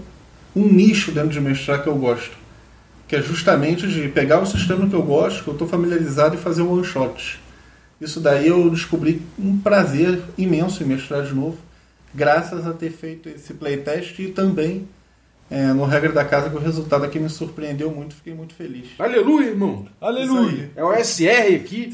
um 0.56 0.66
nicho 0.68 1.12
dentro 1.12 1.30
de 1.30 1.40
mestrar 1.40 1.84
que 1.84 1.88
eu 1.88 1.96
gosto. 1.96 2.32
Que 3.08 3.18
é 3.18 3.22
justamente 3.22 3.88
de 3.88 4.08
pegar 4.08 4.40
o 4.40 4.46
sistema 4.48 4.88
que 4.90 4.96
eu 4.96 5.04
gosto, 5.04 5.44
que 5.44 5.50
eu 5.50 5.54
estou 5.54 5.68
familiarizado, 5.68 6.34
e 6.36 6.40
fazer 6.40 6.64
um 6.64 6.74
one 6.74 6.84
shot. 6.84 7.40
Isso 8.00 8.20
daí 8.20 8.48
eu 8.48 8.70
descobri 8.70 9.22
um 9.40 9.58
prazer 9.58 10.22
imenso 10.38 10.84
em 10.84 10.88
mestrar 10.88 11.24
de 11.24 11.34
novo, 11.34 11.58
graças 12.14 12.68
a 12.68 12.74
ter 12.74 12.92
feito 12.92 13.30
esse 13.30 13.54
playtest 13.54 14.20
e 14.20 14.30
também 14.30 14.88
é, 15.50 15.68
no 15.68 15.86
regra 15.86 16.12
da 16.12 16.26
casa, 16.26 16.50
que 16.50 16.56
o 16.56 16.60
resultado 16.60 17.06
aqui 17.06 17.20
me 17.20 17.30
surpreendeu 17.30 17.92
muito, 17.92 18.16
fiquei 18.16 18.34
muito 18.34 18.56
feliz. 18.56 18.88
Aleluia, 18.98 19.50
irmão. 19.50 19.86
Aleluia. 20.02 20.72
É 20.76 20.84
o 20.84 20.92
SR 20.92 21.56
aqui, 21.56 21.92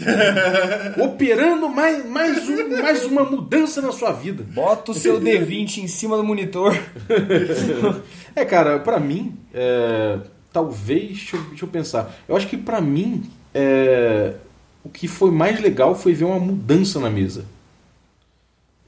operando 1.03 1.67
mais, 1.67 2.05
mais, 2.05 2.48
um, 2.48 2.81
mais 2.81 3.03
uma 3.03 3.25
mudança 3.25 3.81
na 3.81 3.91
sua 3.91 4.13
vida. 4.13 4.46
Bota 4.53 4.91
o 4.91 4.93
seu 4.93 5.20
D20 5.20 5.79
em 5.79 5.88
cima 5.88 6.17
do 6.17 6.24
monitor. 6.24 6.74
É, 8.34 8.46
cara, 8.46 8.79
pra 8.79 8.98
mim, 8.98 9.38
é, 9.53 10.17
talvez, 10.53 11.08
deixa 11.08 11.36
eu, 11.36 11.41
deixa 11.50 11.65
eu 11.65 11.70
pensar. 11.70 12.15
Eu 12.29 12.38
acho 12.38 12.48
que 12.48 12.55
pra 12.55 12.79
mim, 12.79 13.29
é, 13.53 14.36
o 14.83 14.89
que 14.89 15.07
foi 15.07 15.31
mais 15.31 15.59
legal 15.61 15.95
foi 15.95 16.13
ver 16.13 16.25
uma 16.25 16.39
mudança 16.39 17.00
na 17.00 17.09
mesa. 17.09 17.45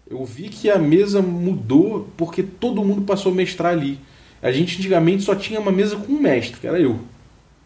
Eu 0.10 0.24
vi 0.26 0.50
que 0.50 0.70
a 0.70 0.78
mesa 0.78 1.22
mudou 1.22 2.10
porque 2.18 2.44
todo 2.44 2.84
mundo 2.84 3.02
passou 3.04 3.32
a 3.32 3.36
mestrar 3.36 3.74
ali. 3.74 4.00
A 4.42 4.52
gente 4.52 4.78
antigamente 4.78 5.24
só 5.24 5.34
tinha 5.34 5.60
uma 5.60 5.72
mesa 5.72 5.96
com 5.96 6.12
um 6.12 6.20
mestre, 6.20 6.60
que 6.60 6.68
era 6.68 6.80
eu. 6.80 7.00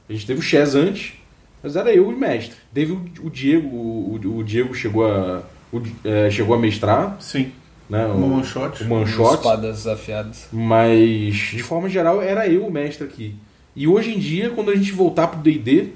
A 0.08 0.14
gente 0.14 0.26
teve 0.26 0.40
o 0.40 0.44
Chess 0.44 0.76
antes, 0.76 1.14
mas 1.62 1.76
era 1.76 1.94
eu 1.94 2.12
e 2.12 2.14
o 2.14 2.18
mestre. 2.18 2.56
Teve 2.74 2.94
o, 2.94 3.30
Diego, 3.30 3.68
o, 3.68 4.20
o 4.38 4.44
Diego 4.44 4.74
chegou 4.74 5.06
a, 5.06 5.44
o, 5.72 5.82
é, 6.04 6.30
chegou 6.30 6.56
a 6.56 6.60
mestrar, 6.60 7.18
Sim, 7.20 7.52
né? 7.90 8.06
o, 8.06 8.34
one 8.34 8.44
shot. 8.44 8.84
o 8.84 8.88
Manshot. 8.88 9.36
Espadas 9.36 9.88
afiadas. 9.88 10.48
Mas, 10.52 11.36
de 11.36 11.64
forma 11.64 11.90
geral, 11.90 12.22
era 12.22 12.48
eu 12.48 12.66
o 12.66 12.72
mestre 12.72 13.06
aqui. 13.06 13.36
E 13.76 13.88
hoje 13.88 14.14
em 14.14 14.20
dia, 14.20 14.50
quando 14.52 14.72
a 14.72 14.76
gente 14.76 14.92
voltar 14.92 15.28
pro 15.28 15.40
D&D, 15.40 15.90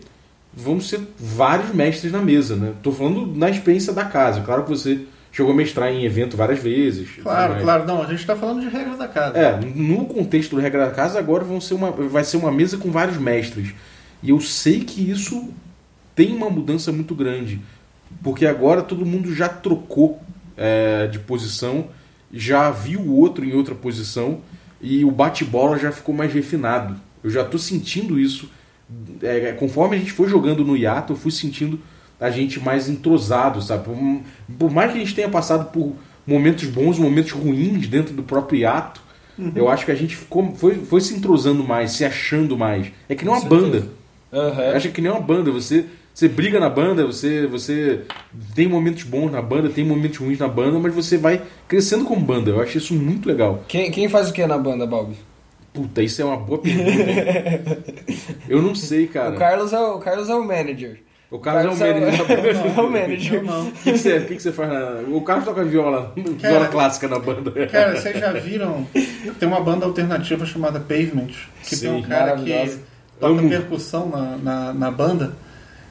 vão 0.53 0.79
ser 0.81 0.99
vários 1.17 1.73
mestres 1.73 2.11
na 2.11 2.19
mesa, 2.21 2.55
né? 2.55 2.73
Tô 2.83 2.91
falando 2.91 3.25
na 3.35 3.49
experiência 3.49 3.93
da 3.93 4.05
casa. 4.05 4.41
Claro 4.41 4.63
que 4.63 4.69
você 4.69 5.01
chegou 5.31 5.53
a 5.53 5.55
mestrar 5.55 5.89
em 5.91 6.03
evento 6.03 6.35
várias 6.35 6.59
vezes. 6.59 7.09
Claro, 7.23 7.53
mas- 7.53 7.63
claro. 7.63 7.85
Não, 7.85 8.01
a 8.03 8.05
gente 8.05 8.19
está 8.19 8.35
falando 8.35 8.59
de 8.61 8.67
regras 8.67 8.97
da 8.97 9.07
casa. 9.07 9.37
É, 9.37 9.59
no 9.59 10.05
contexto 10.05 10.55
do 10.55 10.61
Regra 10.61 10.85
da 10.87 10.91
Casa, 10.91 11.17
agora 11.19 11.43
vão 11.43 11.61
ser 11.61 11.73
uma, 11.73 11.91
vai 11.91 12.23
ser 12.23 12.37
uma 12.37 12.51
mesa 12.51 12.77
com 12.77 12.91
vários 12.91 13.17
mestres. 13.17 13.73
E 14.21 14.29
eu 14.29 14.39
sei 14.41 14.81
que 14.81 15.09
isso 15.09 15.49
tem 16.13 16.35
uma 16.35 16.49
mudança 16.49 16.91
muito 16.91 17.15
grande. 17.15 17.61
Porque 18.21 18.45
agora 18.45 18.81
todo 18.81 19.05
mundo 19.05 19.33
já 19.33 19.47
trocou 19.47 20.21
é, 20.57 21.07
de 21.07 21.17
posição, 21.19 21.87
já 22.31 22.69
viu 22.69 22.99
o 22.99 23.15
outro 23.17 23.45
em 23.45 23.53
outra 23.53 23.73
posição 23.73 24.41
e 24.81 25.05
o 25.05 25.11
bate-bola 25.11 25.79
já 25.79 25.91
ficou 25.93 26.13
mais 26.13 26.33
refinado. 26.33 26.97
Eu 27.23 27.29
já 27.29 27.41
estou 27.41 27.59
sentindo 27.59 28.19
isso. 28.19 28.49
É, 29.21 29.51
conforme 29.53 29.95
a 29.95 29.99
gente 29.99 30.11
foi 30.11 30.27
jogando 30.27 30.65
no 30.65 30.75
hiato, 30.75 31.13
eu 31.13 31.17
fui 31.17 31.31
sentindo 31.31 31.79
a 32.19 32.29
gente 32.29 32.59
mais 32.59 32.87
entrosado, 32.87 33.61
sabe? 33.61 33.85
Por, 33.85 33.97
por 34.57 34.71
mais 34.71 34.91
que 34.91 34.97
a 34.97 35.01
gente 35.01 35.15
tenha 35.15 35.29
passado 35.29 35.71
por 35.71 35.95
momentos 36.25 36.65
bons, 36.65 36.99
momentos 36.99 37.31
ruins 37.31 37.87
dentro 37.87 38.13
do 38.13 38.23
próprio 38.23 38.59
hiato, 38.59 39.01
eu 39.55 39.69
acho 39.69 39.85
que 39.85 39.91
a 39.91 39.95
gente 39.95 40.15
ficou, 40.15 40.53
foi, 40.55 40.75
foi 40.75 41.01
se 41.01 41.15
entrosando 41.15 41.63
mais, 41.63 41.91
se 41.93 42.05
achando 42.05 42.57
mais. 42.57 42.87
É 43.09 43.15
que 43.15 43.25
nem 43.25 43.33
uma 43.33 43.43
banda. 43.43 43.87
acho 44.75 44.91
que 44.91 45.01
nem 45.01 45.11
uma 45.11 45.19
banda. 45.19 45.51
Você, 45.51 45.85
você 46.13 46.27
briga 46.27 46.59
na 46.59 46.69
banda, 46.69 47.05
você, 47.05 47.47
você 47.47 48.01
tem 48.53 48.67
momentos 48.67 49.03
bons 49.03 49.31
na 49.31 49.41
banda, 49.41 49.69
tem 49.69 49.83
momentos 49.83 50.19
ruins 50.19 50.37
na 50.37 50.47
banda, 50.47 50.77
mas 50.79 50.93
você 50.93 51.17
vai 51.17 51.41
crescendo 51.67 52.05
como 52.05 52.21
banda. 52.21 52.51
Eu 52.51 52.61
acho 52.61 52.77
isso 52.77 52.93
muito 52.93 53.27
legal. 53.27 53.63
Quem, 53.67 53.89
quem 53.89 54.07
faz 54.07 54.29
o 54.29 54.33
que 54.33 54.45
na 54.45 54.57
banda, 54.57 54.85
Balbi? 54.85 55.15
Puta, 55.73 56.01
isso 56.01 56.21
é 56.21 56.25
uma 56.25 56.37
boa 56.37 56.59
pergunta. 56.59 56.91
eu 58.49 58.61
não 58.61 58.75
sei, 58.75 59.07
cara. 59.07 59.35
O 59.35 59.37
Carlos 59.37 59.71
é 59.71 59.79
o, 59.79 59.95
o 59.95 59.99
Carlos 59.99 60.29
é 60.29 60.35
o 60.35 60.43
manager. 60.43 60.99
O 61.29 61.39
Carlos 61.39 61.63
é 61.63 61.75
o 61.75 61.77
Carlos 61.77 62.01
manager 62.01 62.27
da 62.27 62.35
banda. 62.35 62.49
É 62.49 62.81
o 62.81 62.91
manager. 62.91 63.43
Não. 63.43 63.67
O 63.71 63.71
que, 63.71 63.91
que 63.93 63.97
você, 63.97 64.17
o 64.17 64.25
que, 64.25 64.35
que 64.35 64.43
você 64.43 64.51
faz 64.51 64.69
na. 64.69 65.01
O 65.07 65.21
Carlos 65.21 65.45
toca 65.45 65.63
viola, 65.63 66.13
viola 66.15 66.67
clássica 66.67 67.07
na 67.07 67.19
banda. 67.19 67.51
Cara, 67.67 67.95
vocês 67.95 68.19
já 68.19 68.33
viram? 68.33 68.85
Tem 69.39 69.47
uma 69.47 69.61
banda 69.61 69.85
alternativa 69.85 70.45
chamada 70.45 70.79
Pavement, 70.79 71.31
que 71.63 71.77
tem 71.77 71.89
um 71.89 72.01
Sim, 72.01 72.09
cara 72.09 72.35
que 72.35 72.79
toca 73.17 73.39
Amo. 73.39 73.49
percussão 73.49 74.09
na, 74.09 74.37
na, 74.37 74.73
na 74.73 74.91
banda. 74.91 75.33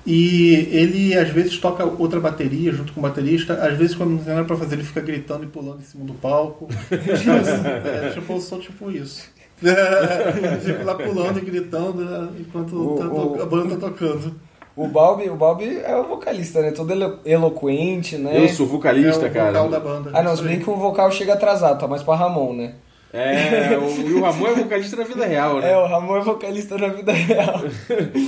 E 0.07 0.69
ele 0.73 1.17
às 1.17 1.29
vezes 1.31 1.57
toca 1.59 1.85
outra 1.85 2.21
bateria 2.21 2.73
junto 2.73 2.93
com 2.93 3.01
o 3.01 3.03
baterista. 3.03 3.55
Às 3.55 3.79
vezes, 3.79 3.95
quando 3.95 4.11
não 4.11 4.19
tem 4.19 4.35
nada 4.35 4.47
pra 4.47 4.57
fazer, 4.57 4.75
ele 4.75 4.85
fica 4.85 5.01
gritando 5.01 5.45
e 5.45 5.47
pulando 5.47 5.81
em 5.81 5.85
cima 5.85 6.05
do 6.05 6.15
palco. 6.15 6.69
é, 6.91 8.11
tipo, 8.11 8.33
eu 8.33 8.41
sou 8.41 8.59
tipo 8.59 8.91
isso. 8.91 9.31
Fico 9.61 10.85
lá 10.85 10.95
pulando 10.95 11.39
e 11.39 11.43
gritando 11.43 12.05
né, 12.05 12.29
enquanto 12.41 12.75
O- 12.77 12.97
tá 12.99 13.07
o- 13.09 13.43
a 13.43 13.47
banda 13.47 13.77
tá 13.77 13.89
tocando. 13.89 14.35
O 14.77 14.87
Balbi, 14.89 15.29
o 15.29 15.37
Balbi 15.37 15.81
é 15.85 15.95
o 15.97 16.05
vocalista, 16.05 16.63
né? 16.63 16.71
Todo 16.71 16.91
elo- 16.93 17.19
eloquente, 17.25 18.17
né? 18.17 18.43
Eu 18.43 18.49
sou 18.49 18.67
vocalista, 18.67 19.27
é 19.27 19.29
o 19.29 19.33
cara. 19.33 19.47
vocal 19.63 19.69
da 19.69 19.81
banda. 19.81 20.11
Ah, 20.15 20.23
não, 20.23 20.35
se 20.37 20.43
bem 20.43 20.59
que 20.61 20.71
o 20.71 20.77
vocal 20.77 21.11
chega 21.11 21.35
atrasado, 21.35 21.79
tá 21.79 21.87
mais 21.87 22.03
pra 22.03 22.15
Ramon, 22.15 22.55
né? 22.55 22.75
É, 23.13 23.77
o, 23.77 24.09
e 24.09 24.15
o 24.15 24.23
Ramon 24.23 24.47
é 24.47 24.55
vocalista 24.55 24.95
na 24.97 25.03
vida 25.03 25.27
real, 25.27 25.59
né? 25.59 25.73
É, 25.73 25.77
o 25.77 25.85
Ramon 25.85 26.17
é 26.19 26.21
vocalista 26.21 26.79
na 26.79 26.87
vida 26.89 27.11
real. 27.13 27.61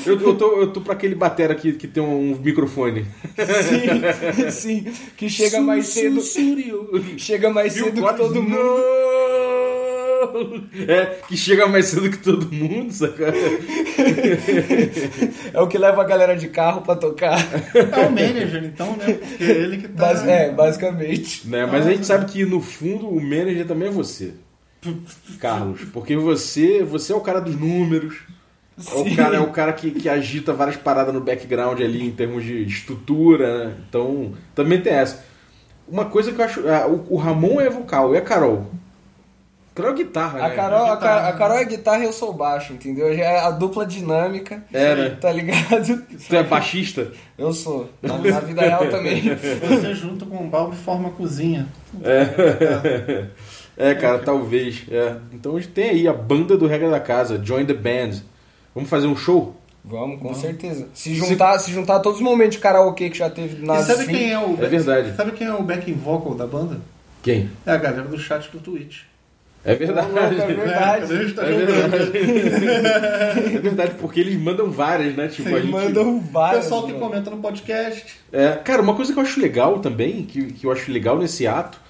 Eu, 0.04 0.20
eu, 0.20 0.36
tô, 0.36 0.60
eu 0.60 0.72
tô 0.72 0.80
pra 0.80 0.94
aquele 0.94 1.14
batera 1.14 1.52
aqui 1.52 1.72
que 1.74 1.86
tem 1.86 2.02
um 2.02 2.36
microfone. 2.42 3.06
Sim, 3.62 4.50
sim. 4.50 4.92
Que 5.16 5.30
chega 5.30 5.60
mais 5.60 5.86
cedo. 5.86 6.20
Chega 7.16 7.48
mais 7.48 7.72
cedo 7.74 7.92
que 8.02 8.14
todo 8.16 8.42
mundo. 8.42 8.82
É, 10.88 11.06
que 11.28 11.36
chega 11.36 11.66
mais 11.66 11.86
cedo 11.86 12.10
que 12.10 12.18
todo 12.18 12.50
mundo, 12.52 12.92
saca? 12.92 13.32
É 15.52 15.60
o 15.60 15.66
que 15.66 15.78
leva 15.78 16.02
a 16.02 16.04
galera 16.04 16.36
de 16.36 16.48
carro 16.48 16.82
pra 16.82 16.96
tocar. 16.96 17.38
É 17.74 18.06
o 18.06 18.10
manager, 18.10 18.64
então, 18.64 18.96
né? 18.96 19.12
Porque 19.14 19.44
é 19.44 19.50
ele 19.50 19.78
que 19.78 19.88
tá. 19.88 20.06
Bas- 20.06 20.26
é, 20.26 20.50
basicamente. 20.50 21.46
Né? 21.48 21.66
Mas 21.66 21.86
a 21.86 21.90
gente 21.90 22.06
sabe 22.06 22.26
que 22.30 22.44
no 22.44 22.60
fundo 22.60 23.08
o 23.08 23.20
manager 23.20 23.66
também 23.66 23.88
é 23.88 23.90
você, 23.90 24.32
Carlos. 25.38 25.82
Porque 25.92 26.16
você, 26.16 26.82
você 26.82 27.12
é 27.12 27.16
o 27.16 27.20
cara 27.20 27.40
dos 27.40 27.58
números. 27.58 28.16
É 28.90 28.94
o 28.98 29.16
cara, 29.16 29.36
é 29.36 29.40
o 29.40 29.50
cara 29.50 29.72
que, 29.72 29.90
que 29.90 30.08
agita 30.08 30.52
várias 30.52 30.76
paradas 30.76 31.12
no 31.12 31.20
background 31.20 31.80
ali 31.80 32.04
em 32.04 32.10
termos 32.10 32.42
de 32.42 32.62
estrutura, 32.64 33.66
né? 33.66 33.74
Então, 33.88 34.32
também 34.54 34.80
tem 34.80 34.94
essa. 34.94 35.24
Uma 35.86 36.06
coisa 36.06 36.32
que 36.32 36.40
eu 36.40 36.44
acho. 36.44 36.66
ah, 36.68 36.86
o, 36.88 37.14
o 37.14 37.16
Ramon 37.16 37.60
é 37.60 37.68
vocal, 37.68 38.14
e 38.14 38.18
a 38.18 38.22
Carol? 38.22 38.70
Carol 39.74 39.92
é 39.92 39.94
guitarra, 39.94 40.38
né? 40.38 40.44
A 40.44 40.50
Carol, 40.50 40.84
a, 40.86 40.94
guitarra. 40.94 41.28
A 41.28 41.32
Carol 41.32 41.56
é 41.56 41.64
guitarra 41.64 41.98
e 42.00 42.04
eu 42.04 42.12
sou 42.12 42.32
baixo, 42.32 42.72
entendeu? 42.74 43.16
Já 43.16 43.22
é 43.24 43.40
a 43.40 43.50
dupla 43.50 43.86
dinâmica. 43.86 44.62
É, 44.72 44.94
né? 44.94 45.16
Tá 45.20 45.32
ligado? 45.32 46.02
Tu 46.28 46.36
é 46.36 46.42
baixista? 46.42 47.10
Eu 47.38 47.52
sou. 47.54 47.88
Na, 48.02 48.18
na 48.18 48.40
vida 48.40 48.60
real 48.60 48.86
também. 48.90 49.22
Você 49.34 49.94
junto 49.94 50.26
com 50.26 50.44
o 50.44 50.48
Balbo 50.48 50.74
forma 50.76 51.08
a 51.08 51.12
cozinha. 51.12 51.66
É, 53.76 53.94
cara, 53.94 54.18
talvez. 54.18 54.84
É. 54.90 55.16
Então 55.32 55.56
a 55.56 55.60
gente 55.60 55.72
tem 55.72 55.90
aí 55.90 56.08
a 56.08 56.12
banda 56.12 56.56
do 56.56 56.66
Regra 56.66 56.90
da 56.90 57.00
Casa, 57.00 57.40
Join 57.42 57.64
the 57.64 57.74
Band. 57.74 58.20
Vamos 58.74 58.90
fazer 58.90 59.06
um 59.06 59.16
show? 59.16 59.56
Vamos, 59.84 60.20
com 60.20 60.32
certeza. 60.34 60.86
Se 60.94 61.14
juntar, 61.14 61.58
se 61.58 61.72
juntar 61.72 61.98
todos 62.00 62.18
os 62.18 62.24
momentos 62.24 62.56
de 62.56 62.62
karaokê 62.62 63.10
que 63.10 63.18
já 63.18 63.28
teve 63.28 63.64
nas 63.66 63.86
sabe 63.86 64.00
stream- 64.02 64.18
quem 64.18 64.32
é 64.32 64.38
o 64.38 64.52
É 64.62 64.68
verdade. 64.68 65.16
Sabe 65.16 65.32
quem 65.32 65.46
é 65.46 65.52
o 65.54 65.62
backing 65.62 65.94
vocal 65.94 66.34
da 66.34 66.46
banda? 66.46 66.78
Quem? 67.22 67.50
É 67.66 67.72
a 67.72 67.76
galera 67.76 68.04
do 68.04 68.18
chat 68.18 68.48
do 68.50 68.60
Twitch. 68.60 69.00
É 69.64 69.74
verdade. 69.74 70.08
Louco, 70.10 70.34
é 70.42 70.46
verdade. 70.54 71.16
Gente 71.16 71.34
tá 71.34 71.42
É 71.46 71.52
verdade. 71.52 72.12
É 73.56 73.58
verdade, 73.58 73.94
porque 74.00 74.20
eles 74.20 74.36
mandam 74.36 74.70
várias, 74.70 75.14
né? 75.16 75.28
Tipo, 75.28 75.54
a 75.54 75.60
gente... 75.60 75.70
Mandam 75.70 76.16
O 76.16 76.20
várias. 76.20 76.64
pessoal 76.64 76.82
que 76.82 76.92
mano. 76.92 77.04
comenta 77.04 77.30
no 77.30 77.36
podcast. 77.38 78.04
É, 78.32 78.50
cara, 78.64 78.82
uma 78.82 78.94
coisa 78.94 79.12
que 79.12 79.18
eu 79.18 79.22
acho 79.22 79.40
legal 79.40 79.78
também, 79.78 80.24
que, 80.24 80.46
que 80.52 80.66
eu 80.66 80.72
acho 80.72 80.90
legal 80.90 81.18
nesse 81.18 81.46
ato, 81.46 81.80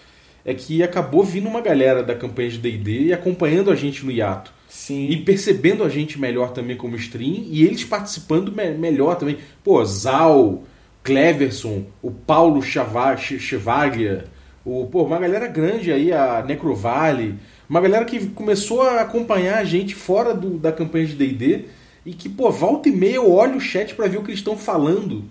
é 0.44 0.52
que 0.54 0.82
acabou 0.82 1.22
vindo 1.24 1.48
uma 1.48 1.60
galera 1.60 2.02
da 2.02 2.14
campanha 2.14 2.50
de 2.50 2.58
D&D 2.58 3.04
e 3.06 3.12
acompanhando 3.12 3.70
a 3.70 3.74
gente 3.74 4.04
no 4.04 4.10
hiato. 4.10 4.52
Sim. 4.68 5.06
E 5.08 5.16
percebendo 5.18 5.84
a 5.84 5.88
gente 5.88 6.18
melhor 6.20 6.50
também 6.50 6.76
como 6.76 6.96
stream 6.96 7.44
e 7.46 7.64
eles 7.64 7.84
participando 7.84 8.50
me- 8.54 8.72
melhor 8.72 9.16
também. 9.16 9.38
Pô, 9.62 9.84
Zal, 9.84 10.64
Cleverson, 11.02 11.84
o 12.02 12.10
Paulo 12.10 12.60
Chevaglia, 12.62 14.24
o, 14.64 14.86
pô, 14.86 15.02
uma 15.04 15.18
galera 15.18 15.46
grande 15.46 15.92
aí, 15.92 16.12
a 16.12 16.42
Necrovale, 16.46 17.34
uma 17.72 17.80
galera 17.80 18.04
que 18.04 18.26
começou 18.26 18.82
a 18.82 19.00
acompanhar 19.00 19.56
a 19.58 19.64
gente 19.64 19.94
fora 19.94 20.34
do- 20.34 20.58
da 20.58 20.70
campanha 20.70 21.06
de 21.06 21.14
D&D 21.14 21.64
e 22.04 22.12
que, 22.12 22.28
pô, 22.28 22.50
volta 22.50 22.88
e 22.88 22.92
meia 22.92 23.16
eu 23.16 23.30
olho 23.32 23.56
o 23.56 23.60
chat 23.60 23.94
pra 23.94 24.06
ver 24.06 24.18
o 24.18 24.22
que 24.22 24.30
eles 24.30 24.40
estão 24.40 24.56
falando. 24.58 25.24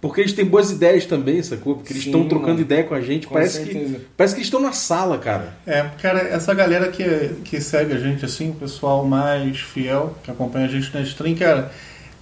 Porque 0.00 0.20
eles 0.20 0.32
têm 0.32 0.44
boas 0.44 0.70
ideias 0.70 1.04
também, 1.04 1.42
sacou? 1.42 1.74
Porque 1.74 1.92
eles 1.92 2.06
estão 2.06 2.26
trocando 2.28 2.52
mano. 2.52 2.60
ideia 2.62 2.84
com 2.84 2.94
a 2.94 3.00
gente. 3.00 3.26
Com 3.26 3.34
parece 3.34 3.64
que, 3.64 3.72
certeza. 3.72 4.00
parece 4.16 4.34
que 4.34 4.38
eles 4.38 4.46
estão 4.46 4.60
na 4.60 4.72
sala, 4.72 5.18
cara. 5.18 5.52
É, 5.66 5.82
cara, 6.00 6.20
essa 6.20 6.54
galera 6.54 6.88
que, 6.88 7.04
que 7.44 7.60
segue 7.60 7.92
a 7.92 7.98
gente, 7.98 8.24
assim, 8.24 8.50
o 8.50 8.54
pessoal 8.54 9.04
mais 9.04 9.58
fiel, 9.58 10.14
que 10.22 10.30
acompanha 10.30 10.66
a 10.66 10.68
gente 10.68 10.94
na 10.94 11.00
stream, 11.02 11.34
cara, 11.34 11.70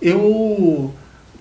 eu. 0.01 0.93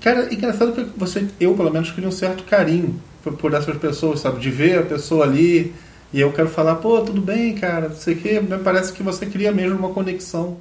Cara, 0.01 0.31
engraçado 0.31 0.73
que 0.73 0.85
você, 0.99 1.25
eu 1.39 1.55
pelo 1.55 1.71
menos, 1.71 1.91
crio 1.91 2.07
um 2.07 2.11
certo 2.11 2.43
carinho 2.43 3.01
por, 3.23 3.33
por 3.33 3.53
essas 3.53 3.77
pessoas, 3.77 4.19
sabe? 4.19 4.39
De 4.39 4.49
ver 4.51 4.79
a 4.79 4.83
pessoa 4.83 5.23
ali 5.25 5.73
e 6.13 6.21
eu 6.21 6.31
quero 6.31 6.47
falar, 6.47 6.75
pô, 6.75 7.01
tudo 7.01 7.21
bem, 7.21 7.53
cara, 7.55 7.89
não 7.89 7.95
sei 7.95 8.13
o 8.13 8.17
quê. 8.17 8.39
Me 8.39 8.57
parece 8.59 8.93
que 8.93 9.03
você 9.03 9.25
cria 9.25 9.51
mesmo 9.51 9.77
uma 9.77 9.89
conexão 9.89 10.57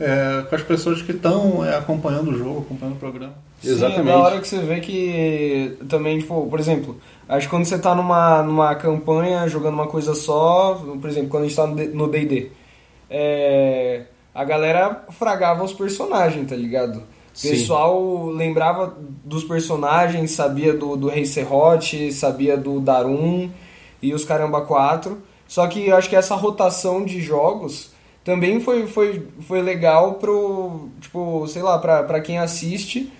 é, 0.00 0.44
com 0.48 0.54
as 0.54 0.62
pessoas 0.62 1.02
que 1.02 1.12
estão 1.12 1.64
é, 1.64 1.76
acompanhando 1.76 2.30
o 2.30 2.38
jogo, 2.38 2.60
acompanhando 2.60 2.96
o 2.96 2.98
programa. 2.98 3.34
Sim, 3.60 3.70
Exatamente. 3.70 4.08
é 4.08 4.12
da 4.12 4.18
hora 4.18 4.40
que 4.40 4.48
você 4.48 4.58
vê 4.60 4.80
que 4.80 5.76
também, 5.88 6.18
tipo, 6.18 6.46
por 6.46 6.58
exemplo, 6.58 6.98
acho 7.28 7.46
que 7.46 7.50
quando 7.50 7.64
você 7.64 7.78
tá 7.78 7.94
numa, 7.94 8.42
numa 8.42 8.74
campanha 8.76 9.46
jogando 9.48 9.74
uma 9.74 9.88
coisa 9.88 10.14
só, 10.14 10.74
por 11.00 11.10
exemplo, 11.10 11.28
quando 11.28 11.44
a 11.44 11.48
gente 11.48 11.56
tá 11.56 11.66
no 11.66 12.08
D&D, 12.08 12.50
é, 13.10 14.04
a 14.34 14.44
galera 14.44 15.04
fragava 15.10 15.64
os 15.64 15.72
personagens, 15.72 16.48
tá 16.48 16.56
ligado? 16.56 16.98
O 16.98 17.02
Sim. 17.34 17.50
pessoal 17.50 18.26
lembrava 18.26 18.96
dos 19.24 19.44
personagens, 19.44 20.30
sabia 20.30 20.72
do, 20.72 20.96
do 20.96 21.08
Rei 21.08 21.26
Serrote, 21.26 22.12
sabia 22.12 22.56
do 22.56 22.80
Darum 22.80 23.50
e 24.00 24.14
os 24.14 24.24
Caramba 24.24 24.62
4. 24.62 25.20
Só 25.46 25.66
que 25.66 25.88
eu 25.88 25.96
acho 25.96 26.08
que 26.08 26.16
essa 26.16 26.34
rotação 26.34 27.04
de 27.04 27.20
jogos 27.20 27.90
também 28.22 28.60
foi, 28.60 28.86
foi, 28.86 29.26
foi 29.40 29.62
legal 29.62 30.14
pro, 30.14 30.88
tipo, 31.00 31.46
sei 31.48 31.62
lá, 31.62 31.78
pra, 31.78 32.02
pra 32.02 32.20
quem 32.20 32.38
assiste 32.38 33.10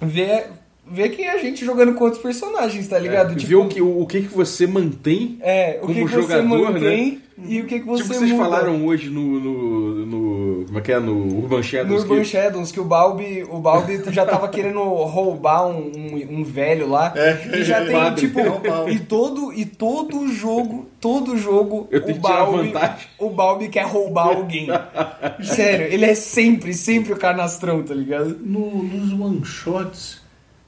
ver, 0.00 0.50
ver 0.90 1.08
quem 1.10 1.24
é 1.26 1.32
a 1.32 1.38
gente 1.38 1.64
jogando 1.64 1.94
com 1.94 2.04
outros 2.04 2.22
personagens, 2.22 2.86
tá 2.88 2.98
ligado? 2.98 3.32
É, 3.32 3.34
tipo, 3.36 3.48
ver 3.48 3.56
o 3.56 3.68
que, 3.68 3.80
o, 3.82 4.00
o 4.02 4.06
que 4.06 4.22
que 4.22 4.34
você 4.34 4.66
mantém. 4.66 5.38
é, 5.40 5.78
o 5.78 5.86
como 5.86 5.94
que, 5.94 6.00
que 6.04 6.08
jogador, 6.08 6.48
você 6.48 6.72
mantém 6.72 7.20
e 7.46 7.60
o 7.60 7.66
que, 7.66 7.80
que 7.80 7.86
você 7.86 8.02
tipo, 8.02 8.14
vocês 8.14 8.30
muda. 8.30 8.44
falaram 8.44 8.86
hoje 8.86 9.10
no, 9.10 9.38
no, 9.40 10.06
no- 10.06 10.64
Como 10.66 10.78
é 10.78 10.80
que 10.80 10.90
é? 10.92 10.98
No 10.98 11.38
Urban 11.42 11.62
Shadows. 11.62 11.90
No 11.90 12.00
Urban 12.10 12.18
que- 12.22 12.24
Shadows, 12.24 12.72
que 12.72 12.80
o 12.80 12.84
Balbi, 12.84 13.44
o 13.50 13.58
Balbi 13.58 14.00
já 14.10 14.24
tava 14.24 14.48
querendo 14.48 14.80
roubar 14.82 15.66
um, 15.66 15.92
um, 15.94 16.38
um 16.38 16.44
velho 16.44 16.88
lá. 16.88 17.12
É, 17.14 17.58
e 17.58 17.62
já 17.62 17.78
é 17.80 17.84
tem, 17.84 17.92
padre. 17.92 18.20
tipo, 18.28 18.40
É 18.40 18.90
e 18.90 18.98
todo, 19.00 19.52
e 19.52 19.66
todo 19.66 20.28
jogo, 20.28 20.86
todo 20.98 21.36
jogo, 21.36 21.86
Eu 21.90 22.00
tenho 22.00 22.16
o 22.16 22.20
que 22.22 22.26
tirar 22.26 22.46
Balbi, 22.46 22.72
o 23.18 23.28
Balbi 23.30 23.68
quer 23.68 23.84
roubar 23.84 24.28
alguém. 24.34 24.68
Sério, 25.42 25.86
ele 25.92 26.06
é 26.06 26.14
sempre, 26.14 26.72
sempre 26.72 27.12
o 27.12 27.16
canastrão, 27.16 27.82
tá 27.82 27.92
ligado? 27.94 28.38
No- 28.40 28.82
nos 28.82 29.12
one-shots 29.12 30.24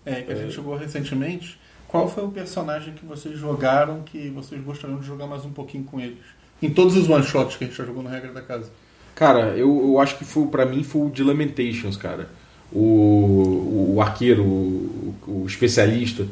é, 0.09 0.23
que 0.23 0.33
a 0.33 0.35
gente 0.37 0.53
jogou 0.55 0.77
recentemente, 0.77 1.59
qual 1.87 2.09
foi 2.09 2.25
o 2.25 2.29
personagem 2.31 2.95
que 2.95 3.05
vocês 3.07 3.39
jogaram 3.39 4.03
que 4.03 4.29
vocês 4.31 4.61
gostariam 4.63 4.99
de 5.01 5.07
jogar 5.07 5.27
mais 5.27 5.45
um 5.45 5.51
pouquinho 5.51 5.85
com 5.85 6.01
eles? 6.01 6.19
Em 6.61 6.71
todos 6.71 6.97
os 6.97 7.09
one-shots 7.09 7.57
que 7.57 7.65
a 7.65 7.67
gente 7.67 7.77
já 7.77 7.85
jogou 7.85 8.03
no 8.03 8.09
Regra 8.09 8.33
da 8.33 8.43
Casa. 8.43 8.71
Cara, 9.15 9.57
eu, 9.57 9.69
eu 9.85 10.01
acho 10.01 10.17
que 10.19 10.25
foi, 10.25 10.47
pra 10.49 10.67
mim 10.67 10.83
foi 10.83 11.03
o 11.07 11.11
de 11.11 11.23
Lamentations, 11.23 11.97
cara. 11.97 12.29
O, 12.73 12.79
o, 12.81 13.95
o 13.97 14.01
arqueiro, 14.03 14.45
o, 14.45 15.15
o 15.27 15.45
especialista. 15.47 16.27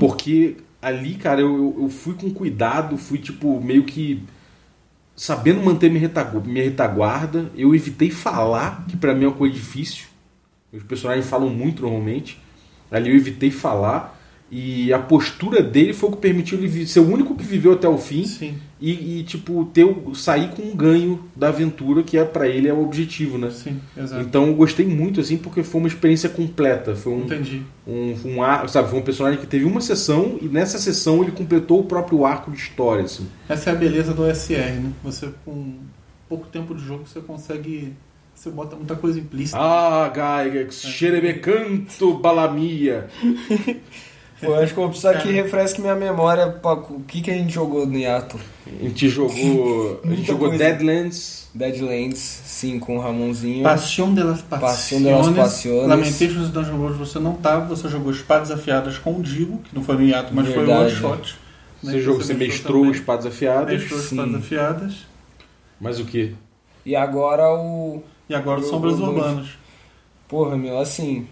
Porque 0.00 0.56
ali, 0.82 1.14
cara, 1.14 1.40
eu, 1.40 1.76
eu- 1.78 1.88
fui 1.88 2.14
com 2.14 2.30
cuidado, 2.30 2.96
fui 2.96 3.18
tipo 3.18 3.60
meio 3.60 3.84
que 3.84 4.22
sabendo 5.14 5.62
manter 5.62 5.88
minha 5.88 6.00
retagu- 6.00 6.42
minha 6.44 6.64
retaguarda. 6.64 7.50
Eu 7.54 7.74
evitei 7.74 8.10
falar, 8.10 8.84
que 8.88 8.96
pra 8.96 9.14
mim 9.14 9.24
é 9.24 9.28
uma 9.28 9.36
coisa 9.36 9.54
difícil. 9.54 10.06
Os 10.72 10.82
personagens 10.82 11.26
falam 11.28 11.48
muito 11.48 11.82
normalmente. 11.82 12.38
Ali 12.90 13.10
eu 13.10 13.16
evitei 13.16 13.50
falar. 13.50 14.14
E 14.48 14.92
a 14.92 14.98
postura 15.00 15.60
dele 15.60 15.92
foi 15.92 16.08
o 16.08 16.12
que 16.12 16.18
permitiu 16.18 16.56
ele 16.56 16.86
ser 16.86 17.00
o 17.00 17.12
único 17.12 17.34
que 17.34 17.42
viveu 17.42 17.72
até 17.72 17.88
o 17.88 17.98
fim 17.98 18.22
e, 18.80 19.18
e, 19.18 19.24
tipo 19.24 19.64
ter 19.74 19.84
sair 20.14 20.50
com 20.50 20.62
um 20.62 20.76
ganho 20.76 21.24
da 21.34 21.48
aventura 21.48 22.04
que 22.04 22.16
é 22.16 22.24
para 22.24 22.46
ele 22.46 22.68
é 22.68 22.72
o 22.72 22.80
objetivo, 22.80 23.38
né? 23.38 23.50
sim, 23.50 23.80
exato. 23.96 24.22
Então 24.22 24.46
eu 24.46 24.54
gostei 24.54 24.86
muito 24.86 25.20
assim 25.20 25.36
porque 25.36 25.64
foi 25.64 25.80
uma 25.80 25.88
experiência 25.88 26.28
completa, 26.28 26.94
foi 26.94 27.12
um, 27.14 27.24
Entendi. 27.24 27.62
um, 27.84 28.14
um 28.24 28.42
ar- 28.42 28.68
sabe, 28.68 28.88
foi 28.88 29.00
um 29.00 29.02
personagem 29.02 29.40
que 29.40 29.48
teve 29.48 29.64
uma 29.64 29.80
sessão 29.80 30.38
e 30.40 30.44
nessa 30.46 30.78
sessão 30.78 31.24
ele 31.24 31.32
completou 31.32 31.80
o 31.80 31.84
próprio 31.84 32.24
arco 32.24 32.52
de 32.52 32.56
história, 32.56 33.02
assim. 33.04 33.26
Essa 33.48 33.70
é 33.70 33.72
a 33.72 33.76
beleza 33.76 34.14
do 34.14 34.22
OSR, 34.22 34.80
né? 34.80 34.92
Você, 35.02 35.28
com 35.44 35.74
pouco 36.28 36.46
tempo 36.46 36.72
de 36.72 36.84
jogo, 36.84 37.04
você 37.04 37.20
consegue. 37.20 37.94
Você 38.36 38.50
bota 38.50 38.76
muita 38.76 38.94
coisa 38.94 39.18
implícita. 39.18 39.58
Ah, 39.58 40.08
Gaiga, 40.14 40.70
xerebecanto 40.70 42.18
balamia. 42.18 43.08
Pô, 44.38 44.48
eu 44.48 44.56
acho 44.56 44.74
que 44.74 44.78
eu 44.78 44.82
vou 44.82 44.90
precisar 44.90 45.14
que 45.14 45.22
Cara. 45.22 45.32
refresque 45.32 45.80
minha 45.80 45.94
memória 45.94 46.46
pra 46.48 46.74
o 46.74 47.00
que, 47.00 47.22
que 47.22 47.30
a 47.30 47.34
gente 47.34 47.54
jogou 47.54 47.86
no 47.86 47.96
Yato. 47.96 48.38
A 48.66 48.82
gente 48.84 49.08
jogou, 49.08 50.00
a 50.04 50.08
gente 50.08 50.26
jogou 50.26 50.50
coisa. 50.50 50.62
Deadlands. 50.62 51.48
Deadlands, 51.54 52.18
sim, 52.18 52.78
com 52.78 52.98
o 52.98 53.00
Ramonzinho. 53.00 53.62
Passion 53.62 54.12
de 54.12 54.22
las 54.22 54.42
Passion 54.42 54.98
de 54.98 55.10
las 55.10 55.30
Passiones. 55.30 55.88
Lamentations 55.88 56.50
você 56.98 57.18
não 57.18 57.32
tava, 57.36 57.74
você 57.74 57.88
jogou 57.88 58.12
Espadas 58.12 58.50
Afiadas 58.50 58.98
com 58.98 59.16
o 59.16 59.22
Digo, 59.22 59.58
que 59.62 59.74
não 59.74 59.82
foi 59.82 59.96
no 59.96 60.02
hiato, 60.02 60.34
mas 60.34 60.46
foi 60.46 60.66
Verdade. 60.66 61.02
one 61.02 61.16
shot. 61.16 61.38
né, 61.82 61.98
jogou, 61.98 62.20
você 62.20 62.34
mestrou 62.34 62.90
espadas 62.90 63.24
afiadas. 63.24 63.80
Mestrou. 63.80 64.00
Espadas 64.00 64.34
Afiadas. 64.34 64.94
Mas 65.80 65.98
o 65.98 66.04
que? 66.04 66.34
E 66.84 66.94
agora 66.94 67.50
o. 67.54 68.02
E 68.28 68.34
agora 68.34 68.60
Eu- 68.60 68.64
Sombras 68.64 68.98
eu- 68.98 69.06
Urbanas. 69.06 69.48
Porra, 70.28 70.56
meu, 70.56 70.78
assim. 70.78 71.26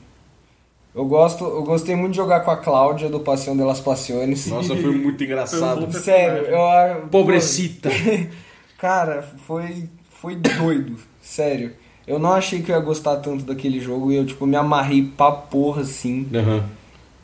Eu 0.94 1.04
gosto, 1.06 1.44
eu 1.44 1.64
gostei 1.64 1.96
muito 1.96 2.12
de 2.12 2.16
jogar 2.18 2.40
com 2.40 2.52
a 2.52 2.56
Cláudia 2.56 3.08
do 3.08 3.18
Passion 3.18 3.56
de 3.56 3.62
las 3.64 3.80
Passiones. 3.80 4.46
Nossa, 4.46 4.76
foi 4.76 4.94
muito 4.94 5.22
engraçado. 5.24 5.90
Sério, 5.92 6.46
eu. 6.46 7.06
Pobrecita. 7.10 7.90
pô, 7.90 8.26
Cara, 8.78 9.22
foi. 9.46 9.88
Foi 10.10 10.36
doido. 10.36 10.96
Sério. 11.20 11.72
Eu 12.06 12.18
não 12.18 12.32
achei 12.32 12.62
que 12.62 12.70
eu 12.70 12.76
ia 12.76 12.82
gostar 12.82 13.16
tanto 13.16 13.44
daquele 13.44 13.80
jogo 13.80 14.12
e 14.12 14.16
eu, 14.16 14.24
tipo, 14.26 14.46
me 14.46 14.56
amarrei 14.56 15.02
pra 15.16 15.32
porra 15.32 15.82
assim. 15.82 16.28
Aham. 16.34 16.64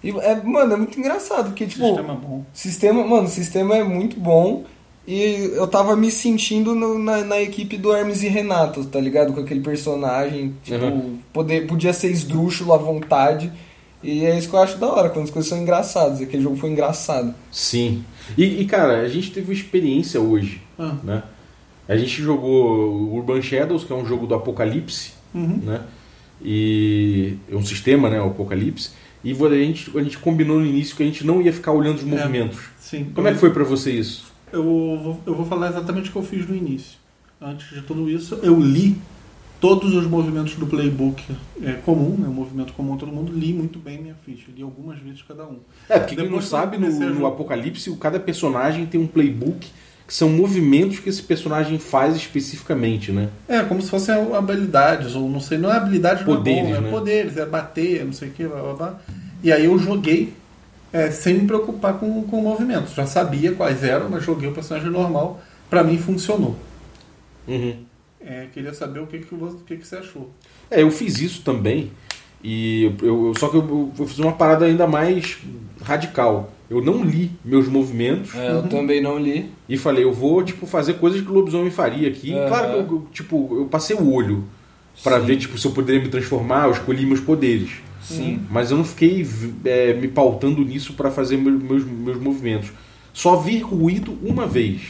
E, 0.03 0.11
é, 0.11 0.35
mano, 0.43 0.73
é 0.73 0.77
muito 0.77 0.99
engraçado, 0.99 1.51
porque, 1.51 1.67
tipo. 1.67 1.85
Sistema 1.87 2.15
bom. 2.15 2.45
Sistema, 2.53 3.07
mano, 3.07 3.25
o 3.27 3.31
sistema 3.31 3.77
é 3.77 3.85
muito 3.85 4.19
bom. 4.19 4.65
E 5.07 5.51
eu 5.55 5.67
tava 5.67 5.97
me 5.97 6.11
sentindo 6.11 6.75
no- 6.75 6.99
na, 6.99 7.25
na 7.25 7.41
equipe 7.41 7.77
do 7.77 7.93
Hermes 7.93 8.23
e 8.23 8.29
Renato, 8.29 8.85
tá 8.85 9.01
ligado? 9.01 9.33
Com 9.33 9.41
aquele 9.41 9.61
personagem. 9.61 10.55
Tipo, 10.63 10.85
Uhum. 10.85 11.19
poder, 11.33 11.67
podia 11.67 11.93
ser 11.93 12.11
esdrúxulo 12.11 12.73
à 12.73 12.77
vontade. 12.77 13.51
E 14.03 14.25
é 14.25 14.39
isso 14.39 14.49
que 14.49 14.55
eu 14.55 14.61
acho 14.61 14.79
da 14.79 14.87
hora, 14.87 15.11
quando 15.11 15.25
as 15.25 15.31
coisas 15.31 15.49
são 15.49 15.59
engraçadas. 15.61 16.21
Aquele 16.21 16.43
jogo 16.43 16.57
foi 16.57 16.71
engraçado. 16.71 17.35
Sim. 17.51 18.05
E, 18.37 18.61
e, 18.61 18.65
cara, 18.67 19.01
a 19.01 19.09
gente 19.09 19.31
teve 19.33 19.49
uma 19.49 19.55
experiência 19.55 20.21
hoje, 20.21 20.63
Ah, 20.79 20.95
né? 21.03 21.23
A 21.89 21.97
gente 21.97 22.23
jogou 22.23 23.13
Urban 23.15 23.43
Shadows, 23.43 23.83
que 23.85 23.93
é 23.93 23.97
um 23.97 24.07
jogo 24.07 24.27
do 24.27 24.35
Apocalipse, 24.35 25.11
uhum. 25.35 25.59
né? 25.65 25.81
E 26.43 27.35
é 27.51 27.55
um 27.57 27.65
sistema, 27.65 28.09
né? 28.09 28.21
O 28.21 28.27
Apocalipse. 28.29 28.91
E 29.23 29.33
a 29.33 29.49
gente, 29.51 29.91
a 29.99 30.03
gente 30.03 30.17
combinou 30.19 30.59
no 30.61 30.65
início 30.67 30.97
que 30.97 31.03
a 31.03 31.07
gente 31.07 31.27
não 31.27 31.43
ia 31.43 31.53
ficar 31.53 31.73
olhando 31.73 31.97
os 31.99 32.05
movimentos. 32.05 32.59
Sim. 32.79 33.07
Como 33.15 33.29
é 33.29 33.33
que 33.33 33.39
foi 33.39 33.51
pra 33.51 33.65
você 33.65 33.91
isso? 33.93 34.31
Eu 34.53 34.63
vou, 34.63 35.21
eu 35.27 35.35
vou 35.35 35.47
falar 35.47 35.69
exatamente 35.69 36.09
o 36.09 36.13
que 36.13 36.19
eu 36.19 36.23
fiz 36.23 36.47
no 36.49 36.55
início. 36.55 36.99
Antes 37.41 37.69
de 37.71 37.83
tudo 37.83 38.09
isso, 38.11 38.39
eu 38.43 38.59
li 38.61 38.97
todos 39.61 39.95
os 39.95 40.07
movimentos 40.07 40.55
do 40.55 40.67
playbook 40.67 41.23
é, 41.63 41.73
comum, 41.85 42.17
né, 42.19 42.27
o 42.27 42.33
movimento 42.33 42.73
comum 42.73 42.97
todo 42.97 43.13
mundo, 43.13 43.31
li 43.33 43.53
muito 43.53 43.79
bem 43.79 43.99
minha 44.01 44.15
ficha. 44.27 44.47
Li 44.57 44.63
algumas 44.63 44.99
vezes 44.99 45.23
cada 45.27 45.45
um. 45.45 45.59
É, 45.89 45.99
porque 45.99 46.15
quem 46.17 46.25
não 46.25 46.31
Depois 46.33 46.49
que 46.49 46.55
eu 46.55 46.59
sabe, 46.59 46.79
no, 46.79 46.87
a 46.87 46.91
no 46.91 47.15
jogar- 47.15 47.29
Apocalipse, 47.29 47.95
cada 47.97 48.19
personagem 48.19 48.87
tem 48.87 49.01
um 49.01 49.07
playbook 49.07 49.69
que 50.07 50.15
são 50.15 50.29
movimentos 50.29 50.99
que 50.99 51.09
esse 51.09 51.23
personagem 51.23 51.79
faz 51.79 52.17
especificamente, 52.17 53.13
né? 53.13 53.29
É, 53.49 53.63
como 53.63 53.81
se 53.81 53.89
fossem 53.89 54.13
habilidades, 54.35 55.15
ou 55.15 55.31
não 55.31 55.39
sei, 55.39 55.57
não 55.57 55.71
é 55.73 55.77
habilidade, 55.77 56.25
não 56.25 56.33
é 56.33 56.37
Poderes, 56.37 56.69
bom, 56.71 56.75
é 56.75 56.81
né? 56.81 56.91
poderes, 56.91 57.37
é 57.37 57.47
bater, 57.47 58.05
não 58.05 58.13
sei 58.13 58.29
o 58.29 58.33
que, 58.33 58.45
blá 58.45 58.61
blá 58.61 58.73
blá. 58.75 59.01
E 59.43 59.53
aí 59.53 59.67
eu 59.67 59.79
joguei 59.79 60.33
é, 60.93 61.11
sem 61.11 61.35
me 61.35 61.47
preocupar 61.47 61.95
com, 61.99 62.23
com 62.25 62.41
movimentos. 62.43 62.95
Já 62.95 63.07
sabia 63.07 63.53
quais 63.53 63.83
eram, 63.85 64.09
mas 64.09 64.23
joguei 64.25 64.49
o 64.49 64.53
personagem 64.53 64.91
normal. 64.91 65.41
Pra 65.69 65.85
mim 65.85 65.99
funcionou. 65.99 66.57
Uhum. 67.47 67.77
É, 68.21 68.47
queria 68.53 68.75
saber 68.75 69.01
o 69.01 69.07
que, 69.07 69.19
que, 69.21 69.35
você, 69.35 69.57
o 69.57 69.61
que, 69.61 69.77
que 69.77 69.87
você 69.87 69.97
achou. 69.97 70.31
É, 70.71 70.83
eu 70.83 70.91
fiz 70.91 71.19
isso 71.21 71.43
também. 71.43 71.91
E 72.43 72.93
eu, 73.03 73.27
eu- 73.29 73.33
só 73.39 73.49
que 73.49 73.57
eu, 73.57 73.93
eu 73.99 74.07
fiz 74.07 74.19
uma 74.19 74.33
parada 74.33 74.65
ainda 74.65 74.87
mais 74.87 75.39
radical. 75.83 76.53
Eu 76.69 76.81
não 76.81 77.03
li 77.03 77.31
meus 77.45 77.67
movimentos 77.67 78.35
É, 78.35 78.51
eu 78.53 78.63
também 78.69 79.03
não 79.03 79.19
li. 79.19 79.51
e 79.69 79.77
falei, 79.77 80.05
eu 80.05 80.13
vou 80.13 80.43
tipo 80.43 80.67
fazer 80.67 80.95
coisas 80.95 81.21
que 81.21 81.29
o 81.29 81.35
lobisomem 81.35 81.71
faria 81.71 82.09
aqui. 82.09 82.33
Aham. 82.33 82.49
Claro 82.49 82.73
que 82.87 82.93
eu, 82.93 83.07
tipo, 83.13 83.49
eu 83.59 83.65
passei 83.67 83.97
o 83.97 84.13
olho 84.13 84.45
Sim. 84.95 85.27
ver 85.27 85.37
tipo 85.37 85.59
se 85.59 85.67
eu 85.67 85.73
poderia 85.73 86.01
me 86.01 86.09
transformar, 86.09 86.67
eu 86.67 86.73
escolhi 86.73 87.07
meus 87.07 87.21
poderes. 87.21 87.71
Sim. 88.03 88.41
Mas 88.51 88.71
eu 88.71 88.77
não 88.77 88.85
fiquei 88.85 89.27
é, 89.65 89.95
me 89.95 90.09
pautando 90.09 90.65
nisso 90.65 90.95
pra 90.95 91.11
fazer 91.11 91.37
meus, 91.37 91.63
meus, 91.63 91.85
meus 91.85 92.19
movimentos. 92.19 92.71
Só 93.13 93.37
vi 93.37 93.59
ruído 93.59 94.17
uma 94.23 94.47
vez, 94.47 94.81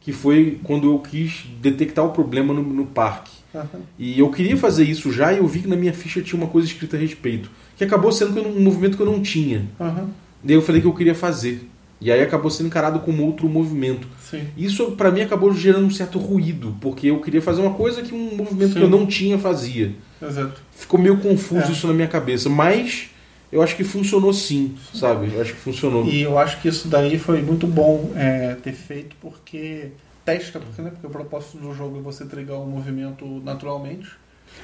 que 0.00 0.12
foi 0.12 0.58
quando 0.62 0.90
eu 0.90 0.98
quis 0.98 1.46
detectar 1.60 2.04
o 2.04 2.10
problema 2.10 2.52
no, 2.52 2.62
no 2.62 2.86
parque. 2.86 3.32
Aham. 3.54 3.80
E 3.98 4.18
eu 4.18 4.30
queria 4.30 4.56
fazer 4.56 4.84
isso 4.84 5.10
já 5.10 5.32
e 5.32 5.38
eu 5.38 5.46
vi 5.46 5.60
que 5.60 5.68
na 5.68 5.76
minha 5.76 5.92
ficha 5.92 6.20
tinha 6.20 6.40
uma 6.40 6.50
coisa 6.50 6.68
escrita 6.68 6.96
a 6.96 7.00
respeito. 7.00 7.50
Que 7.76 7.84
acabou 7.84 8.12
sendo 8.12 8.40
um 8.40 8.60
movimento 8.60 8.96
que 8.96 9.02
eu 9.02 9.06
não 9.06 9.20
tinha. 9.22 9.66
Aham. 9.80 10.10
Daí 10.42 10.54
eu 10.54 10.62
falei 10.62 10.80
que 10.80 10.86
eu 10.86 10.94
queria 10.94 11.14
fazer. 11.14 11.68
E 12.00 12.12
aí 12.12 12.20
acabou 12.20 12.50
sendo 12.50 12.66
encarado 12.66 13.00
como 13.00 13.24
outro 13.24 13.48
movimento. 13.48 14.06
Sim. 14.20 14.46
Isso 14.56 14.92
pra 14.92 15.10
mim 15.10 15.22
acabou 15.22 15.52
gerando 15.54 15.86
um 15.86 15.90
certo 15.90 16.18
ruído, 16.18 16.76
porque 16.80 17.06
eu 17.06 17.20
queria 17.20 17.40
fazer 17.40 17.62
uma 17.62 17.72
coisa 17.72 18.02
que 18.02 18.14
um 18.14 18.36
movimento 18.36 18.74
Sim. 18.74 18.78
que 18.80 18.84
eu 18.84 18.90
não 18.90 19.06
tinha 19.06 19.38
fazia. 19.38 19.94
Exato. 20.20 20.60
Ficou 20.72 21.00
meio 21.00 21.16
confuso 21.18 21.68
É. 21.68 21.72
isso 21.72 21.86
na 21.86 21.94
minha 21.94 22.08
cabeça, 22.08 22.50
mas 22.50 23.08
eu 23.50 23.62
acho 23.62 23.76
que 23.76 23.84
funcionou 23.84 24.32
sim, 24.32 24.74
sabe? 24.92 25.32
Eu 25.34 25.40
acho 25.40 25.54
que 25.54 25.60
funcionou. 25.60 26.04
E 26.06 26.20
eu 26.20 26.38
acho 26.38 26.60
que 26.60 26.68
isso 26.68 26.88
daí 26.88 27.18
foi 27.18 27.40
muito 27.40 27.66
bom 27.66 28.12
é, 28.14 28.54
ter 28.56 28.72
feito, 28.72 29.16
porque 29.20 29.88
testa, 30.24 30.58
porque, 30.58 30.82
né, 30.82 30.90
porque 30.90 31.06
o 31.06 31.10
propósito 31.10 31.56
do 31.58 31.72
jogo 31.72 31.98
é 31.98 32.02
você 32.02 32.26
trigar 32.26 32.58
o 32.58 32.66
movimento 32.66 33.24
naturalmente. 33.44 34.08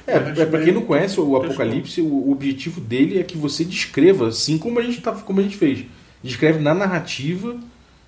É, 0.05 0.15
é 0.41 0.45
para 0.45 0.61
quem 0.63 0.73
não 0.73 0.81
conhece 0.81 1.19
o 1.19 1.35
Apocalipse, 1.35 2.01
o, 2.01 2.07
o 2.07 2.31
objetivo 2.31 2.81
dele 2.81 3.19
é 3.19 3.23
que 3.23 3.37
você 3.37 3.63
descreva, 3.63 4.27
assim 4.27 4.57
como 4.57 4.79
a 4.79 4.81
gente, 4.81 5.01
tá, 5.01 5.11
como 5.13 5.39
a 5.39 5.43
gente 5.43 5.55
fez. 5.55 5.85
Descreve 6.23 6.59
na 6.59 6.73
narrativa 6.73 7.57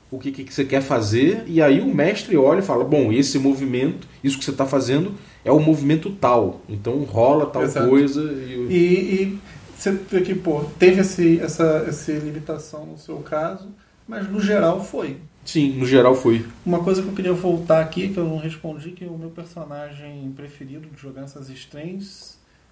o 0.09 0.17
que, 0.19 0.31
que 0.31 0.53
você 0.53 0.63
quer 0.63 0.81
fazer, 0.81 1.43
e 1.47 1.61
aí 1.61 1.81
o 1.81 1.93
mestre 1.93 2.37
olha 2.37 2.59
e 2.59 2.63
fala: 2.63 2.83
Bom, 2.83 3.11
esse 3.11 3.37
movimento, 3.37 4.07
isso 4.23 4.37
que 4.39 4.45
você 4.45 4.51
está 4.51 4.65
fazendo 4.65 5.13
é 5.43 5.51
o 5.51 5.59
movimento 5.59 6.09
tal, 6.09 6.61
então 6.69 7.03
rola 7.03 7.45
tal 7.47 7.63
Exato. 7.63 7.89
coisa. 7.89 8.21
E, 8.21 8.67
E, 8.69 8.75
e 8.75 9.39
você 9.77 9.91
vê 9.91 10.21
que, 10.21 10.33
pô, 10.33 10.63
teve 10.79 11.01
esse, 11.01 11.39
essa, 11.39 11.85
essa 11.87 12.11
limitação 12.13 12.85
no 12.85 12.97
seu 12.97 13.17
caso, 13.17 13.67
mas 14.07 14.29
no 14.29 14.39
geral 14.39 14.83
foi. 14.83 15.17
sim, 15.43 15.73
no 15.77 15.85
geral 15.85 16.15
foi. 16.15 16.45
Uma 16.65 16.79
coisa 16.83 17.01
que 17.01 17.09
eu 17.09 17.13
queria 17.13 17.33
voltar 17.33 17.81
aqui, 17.81 18.09
que 18.09 18.17
eu 18.17 18.25
não 18.25 18.37
respondi, 18.37 18.91
que 18.91 19.05
o 19.05 19.17
meu 19.17 19.29
personagem 19.29 20.31
preferido 20.35 20.87
de 20.89 20.99
jogar 21.01 21.23
essas 21.23 21.49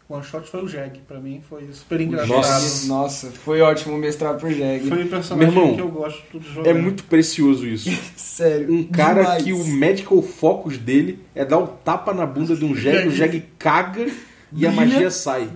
one 0.10 0.24
shot 0.24 0.48
foi 0.48 0.64
o 0.64 0.68
Jeg. 0.68 1.02
Pra 1.08 1.20
mim 1.20 1.42
foi 1.48 1.68
super 1.72 2.02
engraçado. 2.02 2.34
Nossa. 2.34 2.88
Nossa, 2.88 3.32
foi 3.32 3.62
ótimo 3.62 3.98
mestrar 3.98 4.36
pro 4.36 4.52
Jeg. 4.52 4.88
Foi 4.88 5.04
o 5.04 5.08
personagem 5.08 5.54
Meu 5.54 5.64
irmão, 5.64 5.76
que 5.76 5.82
eu 5.82 5.90
gosto 5.90 6.40
de 6.40 6.54
jogar. 6.54 6.70
É 6.70 6.74
muito 6.74 7.04
precioso 7.06 7.68
isso. 7.68 7.90
Sério. 8.16 8.74
Um 8.74 8.84
cara 8.84 9.22
demais. 9.22 9.44
que 9.44 9.54
o 9.54 9.66
medical 9.66 10.22
focus 10.22 10.78
dele 10.78 11.20
é 11.34 11.44
dar 11.46 11.60
o 11.60 11.68
tapa 11.68 12.14
na 12.14 12.26
bunda 12.26 12.56
de 12.56 12.66
um 12.66 12.76
jegue, 12.76 13.08
o 13.08 13.12
jegue 13.12 13.46
caga 13.58 14.08
e 14.56 14.68
a 14.68 14.72
magia 14.72 15.10
sai. 15.10 15.50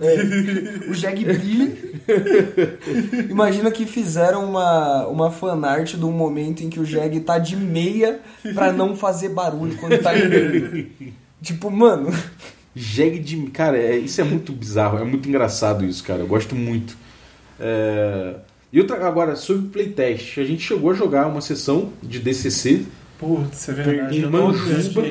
O 0.88 0.94
Jeg 0.94 1.24
brilha. 1.24 1.76
Imagina 3.30 3.70
que 3.70 3.86
fizeram 3.86 4.44
uma, 4.44 5.06
uma 5.06 5.30
fanart 5.30 5.94
de 5.94 6.04
um 6.04 6.10
momento 6.10 6.62
em 6.62 6.68
que 6.68 6.80
o 6.80 6.84
Jeg 6.84 7.20
tá 7.20 7.38
de 7.38 7.56
meia 7.56 8.20
pra 8.54 8.72
não 8.72 8.96
fazer 8.96 9.28
barulho 9.28 9.76
quando 9.76 9.98
tá 10.02 10.12
andando. 10.12 10.86
tipo, 11.40 11.70
mano. 11.70 12.12
Jegue 12.78 13.18
de. 13.18 13.36
Cara, 13.50 13.76
é- 13.76 13.98
isso 13.98 14.20
é 14.20 14.24
muito 14.24 14.52
bizarro, 14.52 14.98
é 14.98 15.04
muito 15.04 15.28
engraçado 15.28 15.84
isso, 15.84 16.02
cara. 16.04 16.20
Eu 16.20 16.26
gosto 16.26 16.54
muito. 16.54 16.96
É, 17.60 18.34
E 18.72 18.78
outra, 18.80 19.06
agora, 19.06 19.34
sobre 19.34 19.68
playtest, 19.68 20.38
a 20.38 20.44
gente 20.44 20.62
chegou 20.62 20.90
a 20.90 20.94
jogar 20.94 21.26
uma 21.26 21.40
sessão 21.40 21.90
de 22.02 22.18
DCC 22.18 22.82
Putz, 23.18 23.68
é 23.68 23.72
verdade. 23.72 24.16
Em 24.18 24.26
Manjuba. 24.26 25.02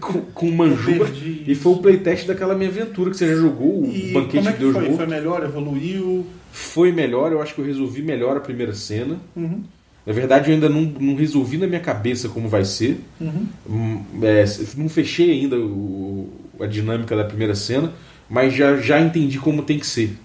com, 0.00 0.20
com 0.20 0.50
Manjuba. 0.52 1.08
E 1.46 1.54
foi 1.56 1.72
o 1.72 1.76
playtest 1.78 2.26
daquela 2.26 2.54
minha 2.54 2.68
aventura 2.70 3.10
que 3.10 3.16
você 3.16 3.26
já 3.26 3.34
jogou, 3.34 3.82
o 3.82 3.86
E 3.92 4.12
Banquete 4.12 4.36
como 4.36 4.48
é 4.48 4.52
de 4.52 4.58
Deus 4.58 4.72
foi? 4.74 4.82
Morto. 4.84 4.96
Foi 4.98 5.06
melhor? 5.06 5.42
Evoluiu? 5.42 6.26
Foi 6.52 6.92
melhor, 6.92 7.32
eu 7.32 7.42
acho 7.42 7.52
que 7.54 7.60
eu 7.60 7.64
resolvi 7.64 8.00
melhor 8.02 8.36
a 8.36 8.40
primeira 8.40 8.72
cena. 8.74 9.18
Uhum. 9.34 9.64
Na 10.06 10.12
verdade, 10.12 10.50
eu 10.50 10.54
ainda 10.54 10.68
não, 10.68 10.82
não 10.82 11.16
resolvi 11.16 11.56
na 11.56 11.66
minha 11.66 11.80
cabeça 11.80 12.28
como 12.28 12.46
vai 12.48 12.64
ser. 12.64 13.00
Uhum. 13.20 13.46
Hum, 13.68 14.02
é, 14.22 14.44
não 14.76 14.88
fechei 14.88 15.32
ainda 15.32 15.56
o- 15.58 16.28
a 16.60 16.66
dinâmica 16.66 17.16
da 17.16 17.24
primeira 17.24 17.54
cena, 17.54 17.92
mas 18.28 18.54
já, 18.54 18.76
já 18.76 19.00
entendi 19.00 19.38
como 19.38 19.62
tem 19.62 19.78
que 19.78 19.86
ser. 19.86 20.16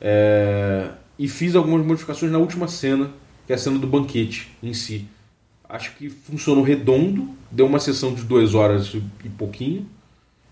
É, 0.00 0.88
e 1.18 1.28
fiz 1.28 1.54
algumas 1.54 1.84
modificações 1.84 2.30
na 2.30 2.38
última 2.38 2.68
cena, 2.68 3.10
que 3.46 3.52
é 3.52 3.56
a 3.56 3.58
cena 3.58 3.78
do 3.78 3.86
banquete 3.86 4.50
em 4.62 4.74
si. 4.74 5.06
Acho 5.68 5.92
que 5.96 6.08
funcionou 6.10 6.62
redondo, 6.62 7.28
deu 7.50 7.66
uma 7.66 7.78
sessão 7.78 8.14
de 8.14 8.22
duas 8.22 8.54
horas 8.54 8.94
e 9.24 9.28
pouquinho, 9.28 9.86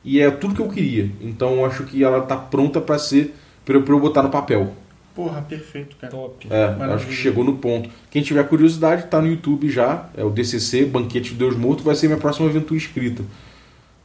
e 0.05 0.21
é 0.21 0.31
tudo 0.31 0.55
que 0.55 0.61
eu 0.61 0.69
queria. 0.69 1.11
Então 1.21 1.65
acho 1.65 1.85
que 1.85 2.03
ela 2.03 2.19
está 2.19 2.37
pronta 2.37 2.81
para 2.81 2.99
ser 2.99 3.35
para 3.65 3.77
eu, 3.77 3.85
eu 3.85 4.01
botar 4.01 4.23
no 4.23 4.31
papel. 4.31 4.75
Porra, 5.15 5.43
perfeito, 5.43 5.97
cara. 5.97 6.11
Top. 6.11 6.47
É, 6.49 6.67
Maravilha. 6.69 6.95
acho 6.95 7.07
que 7.07 7.13
chegou 7.13 7.45
no 7.45 7.59
ponto. 7.59 7.91
Quem 8.11 8.23
tiver 8.23 8.43
curiosidade, 8.49 9.07
tá 9.07 9.21
no 9.21 9.29
YouTube 9.29 9.71
já. 9.71 10.09
É 10.17 10.25
o 10.25 10.31
DCC, 10.31 10.87
Banquete 10.87 11.31
de 11.31 11.37
Deus 11.37 11.57
Morto, 11.57 11.83
vai 11.83 11.95
ser 11.95 12.07
minha 12.07 12.19
próxima 12.19 12.49
aventura 12.49 12.79
escrita. 12.79 13.23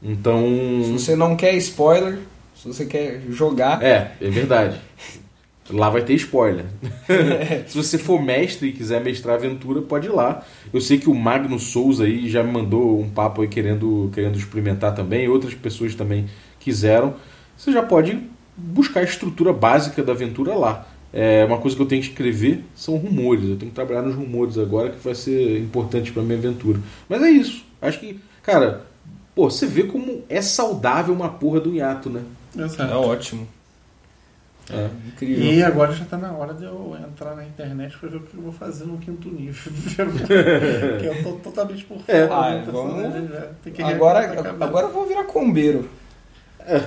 Então. 0.02 0.44
Se 0.84 0.92
você 0.92 1.16
não 1.16 1.36
quer 1.36 1.54
spoiler, 1.56 2.20
se 2.56 2.68
você 2.68 2.86
quer 2.86 3.22
jogar, 3.30 3.84
É, 3.84 4.14
é 4.20 4.30
verdade. 4.30 4.80
Lá 5.70 5.90
vai 5.90 6.02
ter 6.02 6.14
spoiler. 6.14 6.66
Se 7.68 7.76
você 7.76 7.98
for 7.98 8.22
mestre 8.22 8.70
e 8.70 8.72
quiser 8.72 9.04
mestrar 9.04 9.36
aventura, 9.36 9.82
pode 9.82 10.08
ir 10.08 10.12
lá. 10.12 10.46
Eu 10.74 10.80
sei 10.80 10.98
que 10.98 11.10
o 11.10 11.14
Magno 11.14 11.60
Souza 11.60 12.06
aí 12.06 12.30
já 12.30 12.42
me 12.42 12.52
mandou 12.52 13.02
um 13.02 13.10
papo 13.10 13.42
aí 13.42 13.50
querendo, 13.50 14.10
querendo 14.14 14.38
experimentar 14.38 14.96
também. 14.96 15.28
Outras 15.28 15.54
pessoas 15.54 15.94
também 15.94 16.28
quiseram. 16.58 17.16
Você 17.58 17.74
já 17.74 17.84
pode 17.84 18.18
buscar 18.56 19.02
a 19.02 19.04
estrutura 19.04 19.52
básica 19.52 20.02
da 20.02 20.14
aventura 20.14 20.56
lá. 20.56 20.88
É, 21.12 21.44
uma 21.44 21.58
coisa 21.58 21.76
que 21.76 21.82
eu 21.82 21.86
tenho 21.86 22.02
que 22.02 22.10
escrever 22.10 22.64
são 22.74 22.96
rumores. 22.96 23.44
Eu 23.44 23.58
tenho 23.58 23.70
que 23.70 23.76
trabalhar 23.76 24.04
nos 24.04 24.16
rumores 24.16 24.58
agora, 24.58 24.90
que 24.90 25.04
vai 25.04 25.16
ser 25.16 25.60
importante 25.60 26.14
para 26.14 26.24
minha 26.24 26.38
aventura. 26.38 26.80
Mas 27.10 27.22
é 27.22 27.30
isso. 27.30 27.66
Acho 27.82 28.00
que, 28.00 28.20
cara, 28.42 28.87
pô, 29.38 29.52
você 29.52 29.68
vê 29.68 29.84
como 29.84 30.24
é 30.28 30.42
saudável 30.42 31.14
uma 31.14 31.30
porra 31.30 31.60
do 31.60 31.72
hiato, 31.76 32.10
né? 32.10 32.24
Exato. 32.58 32.92
é 32.92 32.96
ótimo. 32.96 33.48
É. 34.74 34.90
Incrível. 35.08 35.46
E 35.46 35.64
agora 35.64 35.94
já 35.94 36.04
tá 36.06 36.18
na 36.18 36.32
hora 36.32 36.56
de 36.56 36.66
eu 36.66 36.98
entrar 37.08 37.36
na 37.36 37.46
internet 37.46 37.96
pra 38.00 38.10
ver 38.10 38.18
o 38.18 38.22
que 38.22 38.34
eu 38.36 38.42
vou 38.42 38.52
fazer 38.52 38.86
no 38.86 38.98
quinto 38.98 39.30
nível. 39.30 39.72
que 41.00 41.06
eu 41.06 41.24
tô 41.24 41.34
totalmente 41.34 41.86
por 41.86 42.00
fora. 42.00 42.18
É. 42.18 42.24
Ah, 42.24 42.64
personagem 42.66 43.28
vamos- 43.28 43.76
que 43.76 43.82
Agora, 43.84 44.56
agora 44.60 44.88
eu 44.88 44.92
vou 44.92 45.06
virar 45.06 45.24
combeiro. 45.26 45.88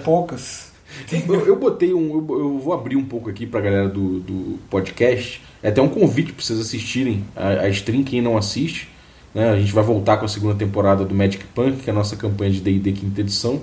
Poucas. 0.04 0.72
Eu, 1.12 1.46
eu 1.46 1.56
botei 1.56 1.94
um. 1.94 2.10
Eu, 2.16 2.38
eu 2.40 2.58
vou 2.58 2.74
abrir 2.74 2.96
um 2.96 3.04
pouco 3.04 3.30
aqui 3.30 3.46
pra 3.46 3.60
galera 3.60 3.88
do, 3.88 4.18
do 4.18 4.58
podcast. 4.68 5.40
É 5.62 5.68
até 5.68 5.80
um 5.80 5.88
convite 5.88 6.32
pra 6.32 6.44
vocês 6.44 6.58
assistirem 6.58 7.24
a, 7.36 7.48
a 7.48 7.68
stream, 7.68 8.02
quem 8.02 8.20
não 8.20 8.36
assiste. 8.36 8.88
Né? 9.34 9.50
A 9.50 9.58
gente 9.58 9.72
vai 9.72 9.84
voltar 9.84 10.16
com 10.16 10.24
a 10.24 10.28
segunda 10.28 10.54
temporada 10.54 11.04
do 11.04 11.14
Magic 11.14 11.44
Punk, 11.54 11.78
que 11.82 11.90
é 11.90 11.92
a 11.92 11.96
nossa 11.96 12.16
campanha 12.16 12.50
de 12.50 12.60
DD 12.60 12.92
quinta 12.92 13.20
edição. 13.20 13.62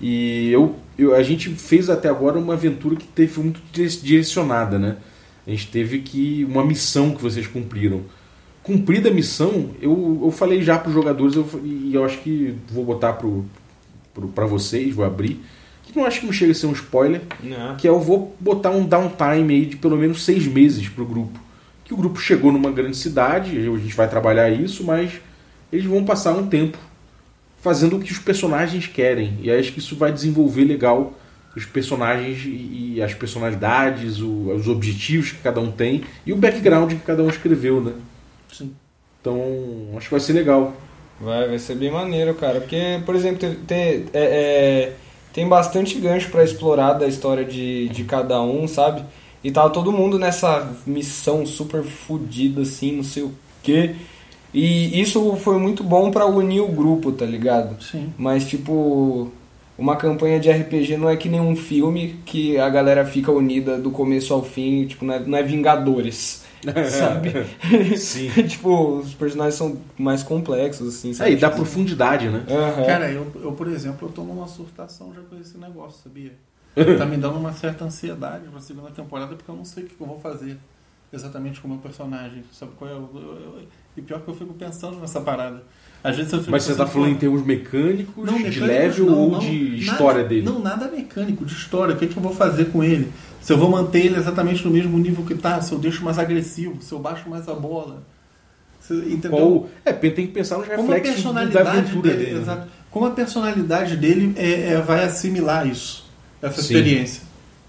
E 0.00 0.50
eu, 0.50 0.76
eu, 0.98 1.14
a 1.14 1.22
gente 1.22 1.48
fez 1.50 1.88
até 1.88 2.08
agora 2.08 2.38
uma 2.38 2.52
aventura 2.54 2.96
que 2.96 3.06
teve 3.06 3.40
muito 3.40 3.60
dire- 3.72 3.88
direcionada, 4.02 4.78
né? 4.78 4.96
A 5.46 5.50
gente 5.50 5.68
teve 5.68 6.00
que. 6.00 6.44
uma 6.50 6.64
missão 6.64 7.12
que 7.14 7.22
vocês 7.22 7.46
cumpriram. 7.46 8.02
Cumprida 8.62 9.08
a 9.10 9.12
missão, 9.12 9.70
eu, 9.80 10.20
eu 10.24 10.30
falei 10.32 10.60
já 10.60 10.76
pros 10.76 10.92
jogadores, 10.92 11.36
eu, 11.36 11.48
e 11.64 11.94
eu 11.94 12.04
acho 12.04 12.18
que 12.18 12.52
vou 12.72 12.84
botar 12.84 13.12
pro, 13.12 13.44
pro, 14.12 14.26
pra 14.26 14.44
vocês, 14.44 14.92
vou 14.92 15.04
abrir. 15.04 15.40
Que 15.84 15.96
não 15.96 16.04
acho 16.04 16.18
que 16.18 16.26
não 16.26 16.32
chega 16.32 16.50
a 16.50 16.54
ser 16.54 16.66
um 16.66 16.72
spoiler, 16.72 17.22
Não. 17.40 17.76
que 17.76 17.86
é 17.86 17.90
eu 17.90 18.00
vou 18.00 18.34
botar 18.40 18.70
um 18.70 18.84
downtime 18.84 19.54
aí 19.54 19.66
de 19.66 19.76
pelo 19.76 19.96
menos 19.96 20.24
seis 20.24 20.44
meses 20.48 20.88
pro 20.88 21.06
grupo. 21.06 21.38
Que 21.86 21.94
o 21.94 21.96
grupo 21.96 22.20
chegou 22.20 22.52
numa 22.52 22.70
grande 22.72 22.96
cidade, 22.98 23.56
a 23.58 23.78
gente 23.78 23.94
vai 23.96 24.10
trabalhar 24.10 24.50
isso, 24.50 24.84
mas 24.84 25.12
eles 25.72 25.86
vão 25.86 26.04
passar 26.04 26.32
um 26.34 26.48
tempo 26.48 26.78
fazendo 27.62 27.96
o 27.96 28.00
que 28.00 28.12
os 28.12 28.18
personagens 28.18 28.86
querem. 28.88 29.38
E 29.42 29.50
acho 29.50 29.72
que 29.72 29.78
isso 29.80 29.96
vai 29.96 30.12
desenvolver 30.12 30.64
legal 30.64 31.14
os 31.56 31.64
personagens 31.64 32.42
e, 32.46 33.00
as 33.02 33.14
personalidades, 33.14 34.18
os 34.20 34.68
objetivos 34.68 35.32
que 35.32 35.38
cada 35.38 35.60
um 35.60 35.72
tem 35.72 36.04
e 36.26 36.32
o 36.32 36.36
background 36.36 36.92
que 36.92 36.98
cada 37.00 37.22
um 37.22 37.28
escreveu, 37.30 37.80
né? 37.82 37.94
Sim. 38.52 38.74
Então, 39.20 39.40
acho 39.96 40.06
que 40.06 40.10
vai 40.12 40.20
ser 40.20 40.34
legal. 40.34 40.74
Vai, 41.20 41.48
vai 41.48 41.58
ser 41.58 41.76
bem 41.76 41.90
maneiro, 41.90 42.34
cara. 42.34 42.60
Porque, 42.60 43.00
por 43.06 43.14
exemplo, 43.16 43.38
tem, 43.38 43.54
tem, 43.54 43.78
é- 44.12 44.90
é, 44.92 44.96
tem 45.32 45.48
bastante 45.48 45.98
gancho 45.98 46.30
pra 46.30 46.44
explorar 46.44 46.94
da 46.94 47.06
história 47.06 47.44
de, 47.44 47.88
de 47.88 48.04
cada 48.04 48.40
um, 48.42 48.68
sabe? 48.68 49.02
E 49.46 49.50
tava 49.52 49.70
todo 49.70 49.92
mundo 49.92 50.18
nessa 50.18 50.72
missão 50.84 51.46
super 51.46 51.84
fodida, 51.84 52.62
assim, 52.62 52.90
não 52.96 53.04
sei 53.04 53.22
o 53.22 53.32
quê. 53.62 53.94
E 54.52 55.00
isso 55.00 55.36
foi 55.36 55.56
muito 55.56 55.84
bom 55.84 56.10
pra 56.10 56.26
unir 56.26 56.62
o 56.62 56.66
grupo, 56.66 57.12
tá 57.12 57.24
ligado? 57.24 57.80
Sim. 57.80 58.12
Mas, 58.18 58.48
tipo, 58.48 59.30
uma 59.78 59.94
campanha 59.94 60.40
de 60.40 60.50
RPG 60.50 60.96
não 60.96 61.08
é 61.08 61.16
que 61.16 61.28
nem 61.28 61.40
um 61.40 61.54
filme 61.54 62.16
que 62.26 62.58
a 62.58 62.68
galera 62.68 63.04
fica 63.06 63.30
unida 63.30 63.78
do 63.78 63.92
começo 63.92 64.34
ao 64.34 64.42
fim, 64.42 64.84
tipo, 64.84 65.04
não 65.04 65.14
é, 65.14 65.18
não 65.20 65.38
é 65.38 65.44
Vingadores, 65.44 66.42
sabe? 66.90 67.32
Sim. 67.96 68.28
tipo, 68.48 68.98
os 68.98 69.14
personagens 69.14 69.54
são 69.54 69.76
mais 69.96 70.24
complexos, 70.24 70.88
assim, 70.88 71.12
sabe? 71.12 71.30
Aí 71.30 71.36
dá 71.36 71.50
Tipo, 71.50 71.60
profundidade, 71.62 72.28
né? 72.28 72.42
aham. 72.50 72.84
Cara, 72.84 73.12
eu, 73.12 73.28
eu, 73.40 73.52
por 73.52 73.68
exemplo, 73.68 74.08
eu 74.08 74.12
tô 74.12 74.24
numa 74.24 74.48
surtação 74.48 75.12
já 75.14 75.20
com 75.20 75.40
esse 75.40 75.56
negócio, 75.56 76.00
sabia? 76.02 76.32
Tá 76.98 77.06
me 77.06 77.16
dando 77.16 77.38
uma 77.38 77.52
certa 77.52 77.84
ansiedade 77.84 78.44
pra 78.50 78.60
segunda 78.60 78.90
temporada 78.90 79.34
porque 79.34 79.50
eu 79.50 79.56
não 79.56 79.64
sei 79.64 79.84
o 79.84 79.86
que 79.86 79.94
eu 80.00 80.06
vou 80.06 80.20
fazer 80.20 80.58
exatamente 81.12 81.60
com 81.60 81.68
o 81.68 81.70
meu 81.70 81.80
personagem. 81.80 82.42
Sabe 82.52 82.72
qual 82.78 82.90
é? 82.90 82.94
o- 82.94 83.08
eu- 83.14 83.20
eu- 83.22 83.62
e 83.96 84.02
pior 84.02 84.20
que 84.20 84.28
eu 84.28 84.34
fico 84.34 84.52
pensando 84.54 84.96
nessa 84.98 85.20
parada. 85.20 85.62
Às 86.04 86.16
vezes 86.16 86.32
eu 86.32 86.38
fico 86.40 86.50
Mas 86.50 86.62
você 86.64 86.74
tá 86.74 86.86
falando 86.86 87.10
em 87.12 87.16
termos 87.16 87.44
mecânicos, 87.44 88.24
não, 88.24 88.38
de 88.42 88.60
level 88.60 89.06
não, 89.06 89.18
ou 89.18 89.30
não, 89.32 89.38
de 89.40 89.68
nada- 89.70 89.76
história 89.92 90.24
dele? 90.24 90.42
Não, 90.44 90.58
nada 90.60 90.88
mecânico, 90.88 91.44
de 91.44 91.52
história. 91.52 91.94
O 91.94 91.98
que, 91.98 92.06
que 92.06 92.16
eu 92.16 92.22
vou 92.22 92.34
fazer 92.34 92.66
com 92.66 92.84
ele? 92.84 93.10
Se 93.40 93.52
eu 93.52 93.58
vou 93.58 93.70
manter 93.70 94.04
ele 94.06 94.16
exatamente 94.16 94.64
no 94.64 94.70
mesmo 94.70 94.98
nível 94.98 95.24
que 95.24 95.34
tá, 95.34 95.60
se 95.62 95.72
eu 95.72 95.78
deixo 95.78 96.04
mais 96.04 96.18
agressivo, 96.18 96.80
se 96.82 96.92
eu 96.92 96.98
baixo 96.98 97.28
mais 97.28 97.48
a 97.48 97.54
bola. 97.54 98.02
Se- 98.80 98.94
entendeu? 98.94 99.30
Qual, 99.30 99.68
é, 99.84 99.92
tem 99.92 100.26
que 100.26 100.32
pensar 100.32 100.58
nos 100.58 100.66
reflexos 100.68 101.22
da 101.24 101.40
aventura 101.60 102.10
dele, 102.10 102.24
dele. 102.24 102.34
né? 102.34 102.40
exato. 102.42 102.68
Como 102.90 103.06
a 103.06 103.10
personalidade 103.10 103.96
dele 103.96 104.32
é, 104.36 104.72
é- 104.74 104.80
vai 104.80 105.02
assimilar 105.04 105.66
isso, 105.66 106.05
essa 106.40 106.62
Sim. 106.62 106.74
experiência. 106.74 107.22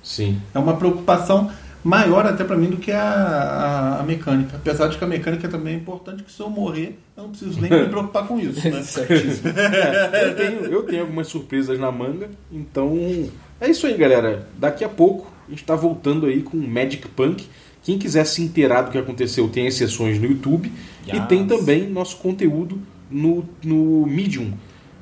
Sim. 0.03 0.41
É 0.53 0.60
uma 0.60 0.77
preocupação, 0.77 1.51
maior 1.84 2.25
até 2.25 2.43
para 2.43 2.56
mim 2.56 2.69
do 2.69 2.77
que 2.77 2.91
a, 2.91 3.01
a, 3.01 3.99
a, 3.99 4.03
mecânica. 4.03 4.58
Apesar 4.58 4.88
de 4.88 4.97
que 4.97 5.03
a 5.03 5.08
mecânica 5.08 5.47
também 5.47 5.73
é 5.73 5.77
importante, 5.77 6.23
que 6.23 6.32
se 6.32 6.39
eu 6.41 6.49
morrer, 6.49 6.97
eu 7.15 7.23
não 7.23 7.30
preciso 7.30 7.60
nem 7.60 7.69
me 7.69 7.88
preocupar 7.88 8.27
com 8.27 8.39
isso. 8.39 8.67
Né? 8.67 8.84
é, 10.13 10.25
eu, 10.25 10.36
tenho, 10.36 10.65
eu 10.65 10.84
tenho 10.84 11.01
algumas 11.01 11.27
surpresas 11.27 11.77
na 11.80 11.91
manga, 11.91 12.30
então 12.51 13.30
é 13.60 13.69
isso 13.69 13.88
aí, 13.88 13.97
galera. 13.97 14.47
Daqui 14.58 14.84
a 14.84 14.89
pouco 14.89 15.32
a 15.47 15.49
gente 15.49 15.62
está 15.62 15.75
voltando 15.75 16.25
aí 16.25 16.41
com 16.41 16.58
Magic 16.58 17.08
Punk. 17.10 17.47
Quem 17.84 17.97
quiser 17.97 18.25
se 18.25 18.41
inteirar 18.41 18.82
do 18.82 18.91
que 18.91 18.97
aconteceu, 18.97 19.47
tem 19.47 19.67
as 19.67 19.75
sessões 19.75 20.19
no 20.19 20.25
YouTube 20.25 20.71
yes. 21.08 21.17
e 21.17 21.21
tem 21.27 21.47
também 21.47 21.89
nosso 21.89 22.17
conteúdo 22.17 22.82
no, 23.10 23.47
no 23.63 24.06
Medium, 24.06 24.51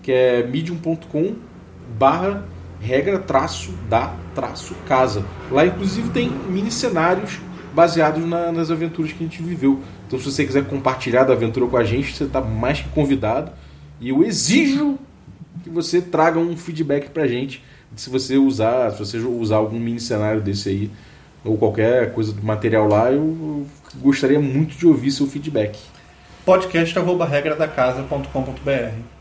que 0.04 0.12
é 0.12 0.46
medium.com 0.46 1.34
barra 1.98 2.46
regra 2.86 3.20
traço 3.20 3.72
da 3.90 4.14
traço 4.34 4.76
casa. 4.88 5.26
Lá 5.52 5.66
inclusive 5.66 6.10
tem 6.10 6.30
mini 6.30 6.72
cenários 6.72 7.40
baseados 7.74 8.24
na, 8.26 8.52
nas 8.52 8.72
aventuras 8.72 9.12
que 9.12 9.24
a 9.24 9.28
gente 9.28 9.42
viveu. 9.42 9.82
Então 10.08 10.20
se 10.20 10.26
você 10.26 10.46
quiser 10.46 10.66
compartilhar 10.66 11.24
da 11.24 11.34
aventura 11.34 11.68
com 11.68 11.78
a 11.78 11.84
gente, 11.84 12.16
você 12.16 12.26
está 12.26 12.40
mais 12.40 12.82
que 12.82 12.90
convidado. 12.90 13.52
E 14.00 14.10
eu 14.10 14.24
exijo 14.24 14.98
que 15.64 15.70
você 15.70 16.02
traga 16.02 16.40
um 16.40 16.56
feedback 16.56 17.10
pra 17.10 17.28
gente 17.28 17.64
se 17.96 18.10
você 18.10 18.38
usar, 18.38 18.92
se 18.92 19.00
você 19.00 19.18
usar 19.18 19.58
algum 19.58 19.80
mini 19.80 20.00
cenário 20.00 20.42
desse 20.42 20.70
aí 20.70 20.92
ou 21.44 21.58
qualquer 21.58 22.12
coisa 22.14 22.34
do 22.34 22.44
material 22.44 22.88
lá, 22.88 23.12
eu 23.12 23.66
gostaria 23.96 24.40
muito 24.40 24.76
de 24.76 24.86
ouvir 24.86 25.12
seu 25.12 25.28
feedback. 25.28 25.80
podcast 26.44 26.98
arroba 26.98 27.26
regra 27.26 27.56
da 27.56 27.68
casa.com.br 27.68 29.16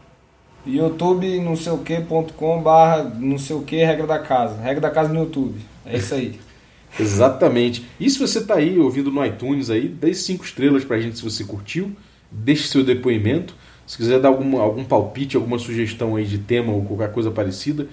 YouTube 0.67 1.41
não 1.41 1.57
sei 1.57 1.73
o 1.73 1.79
que.com 1.79 2.63
barra 2.63 3.05
não 3.19 3.39
sei 3.39 3.57
o 3.57 3.63
que 3.63 3.77
regra 3.85 4.07
da 4.07 4.19
casa. 4.19 4.61
Regra 4.61 4.81
da 4.81 4.91
casa 4.91 5.13
no 5.13 5.21
YouTube. 5.21 5.61
É 5.85 5.97
isso 5.97 6.15
aí. 6.15 6.39
Exatamente. 6.99 7.85
E 7.99 8.09
se 8.09 8.19
você 8.19 8.39
está 8.39 8.55
aí 8.55 8.79
ouvindo 8.79 9.11
no 9.11 9.25
iTunes 9.25 9.69
aí, 9.71 9.89
dê 9.89 10.15
cinco 10.15 10.45
estrelas 10.45 10.85
pra 10.85 11.01
gente 11.01 11.19
se 11.19 11.25
você 11.25 11.45
curtiu. 11.45 11.93
Deixe 12.31 12.69
seu 12.69 12.85
depoimento. 12.85 13.55
Se 13.87 13.97
quiser 13.97 14.21
dar 14.21 14.29
algum, 14.29 14.61
algum 14.61 14.85
palpite, 14.85 15.37
alguma 15.37 15.59
sugestão 15.59 16.17
aí 16.17 16.25
de 16.25 16.39
tema 16.39 16.73
ou 16.73 16.83
qualquer 16.85 17.13
coisa 17.13 17.31
parecida, 17.31 17.87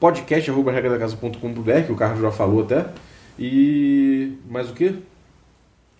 podcast.regradacasa.com.br, 0.00 1.86
que 1.86 1.92
o 1.92 1.96
Carlos 1.96 2.20
já 2.20 2.32
falou 2.32 2.62
até. 2.62 2.86
E 3.38 4.32
mais 4.50 4.68
o 4.68 4.72
que? 4.72 4.96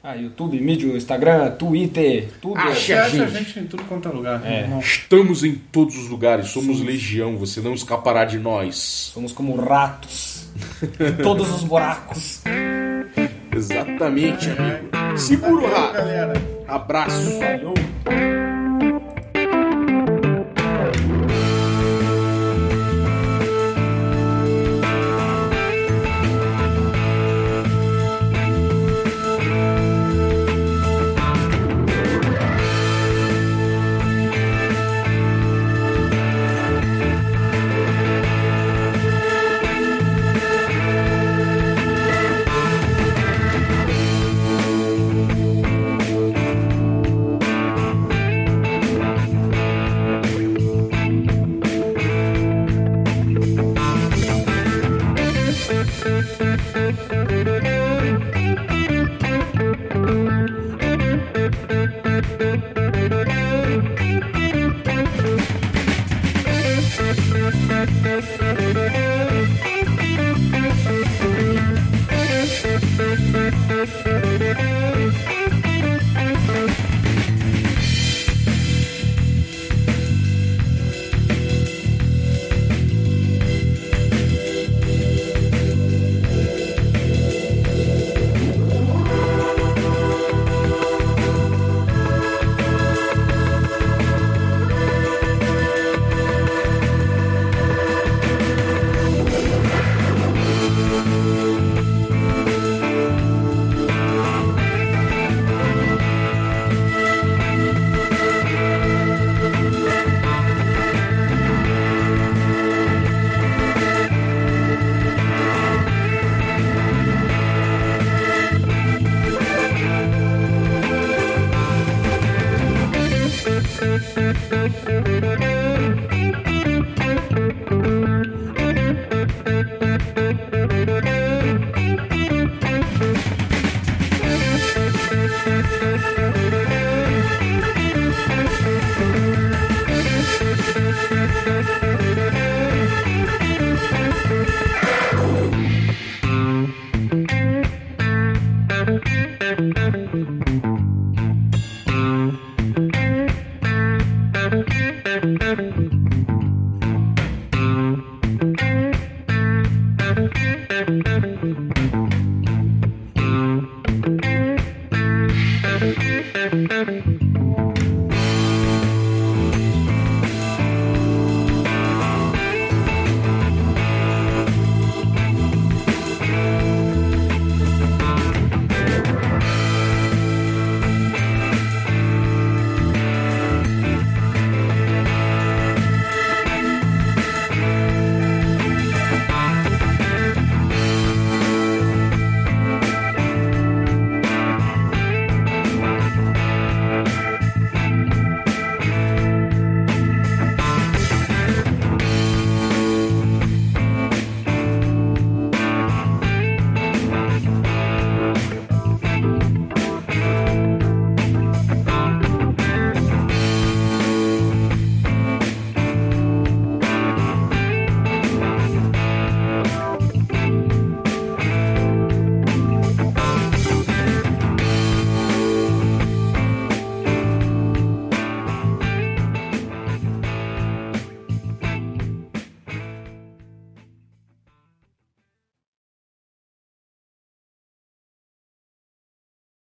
Ah, 0.03 0.15
YouTube, 0.15 0.61
Medium, 0.61 0.97
Instagram, 0.97 1.51
Twitter, 1.53 2.29
tudo. 2.41 2.57
Acha 2.57 3.03
a 3.03 3.09
gente. 3.09 3.23
a 3.23 3.27
gente 3.27 3.59
em 3.59 3.67
tudo 3.67 3.83
quanto 3.85 4.09
é 4.09 4.13
lugar. 4.13 4.47
É. 4.47 4.69
Estamos 4.79 5.43
em 5.43 5.57
todos 5.57 5.97
os 5.97 6.09
lugares, 6.09 6.49
somos, 6.49 6.77
somos 6.77 6.87
legião, 6.87 7.37
você 7.37 7.61
não 7.61 7.75
escapará 7.75 8.25
de 8.25 8.39
nós. 8.39 8.77
Somos 9.13 9.33
como 9.33 9.57
ratos. 9.57 10.47
em 10.83 11.23
todos 11.23 11.51
os 11.51 11.65
buracos. 11.65 12.43
Exatamente, 13.55 14.51
amigo. 14.51 15.19
Segura 15.19 15.67
o 15.67 15.71
rato. 15.71 15.99
Abraço. 16.69 17.39
Falou. 17.39 18.48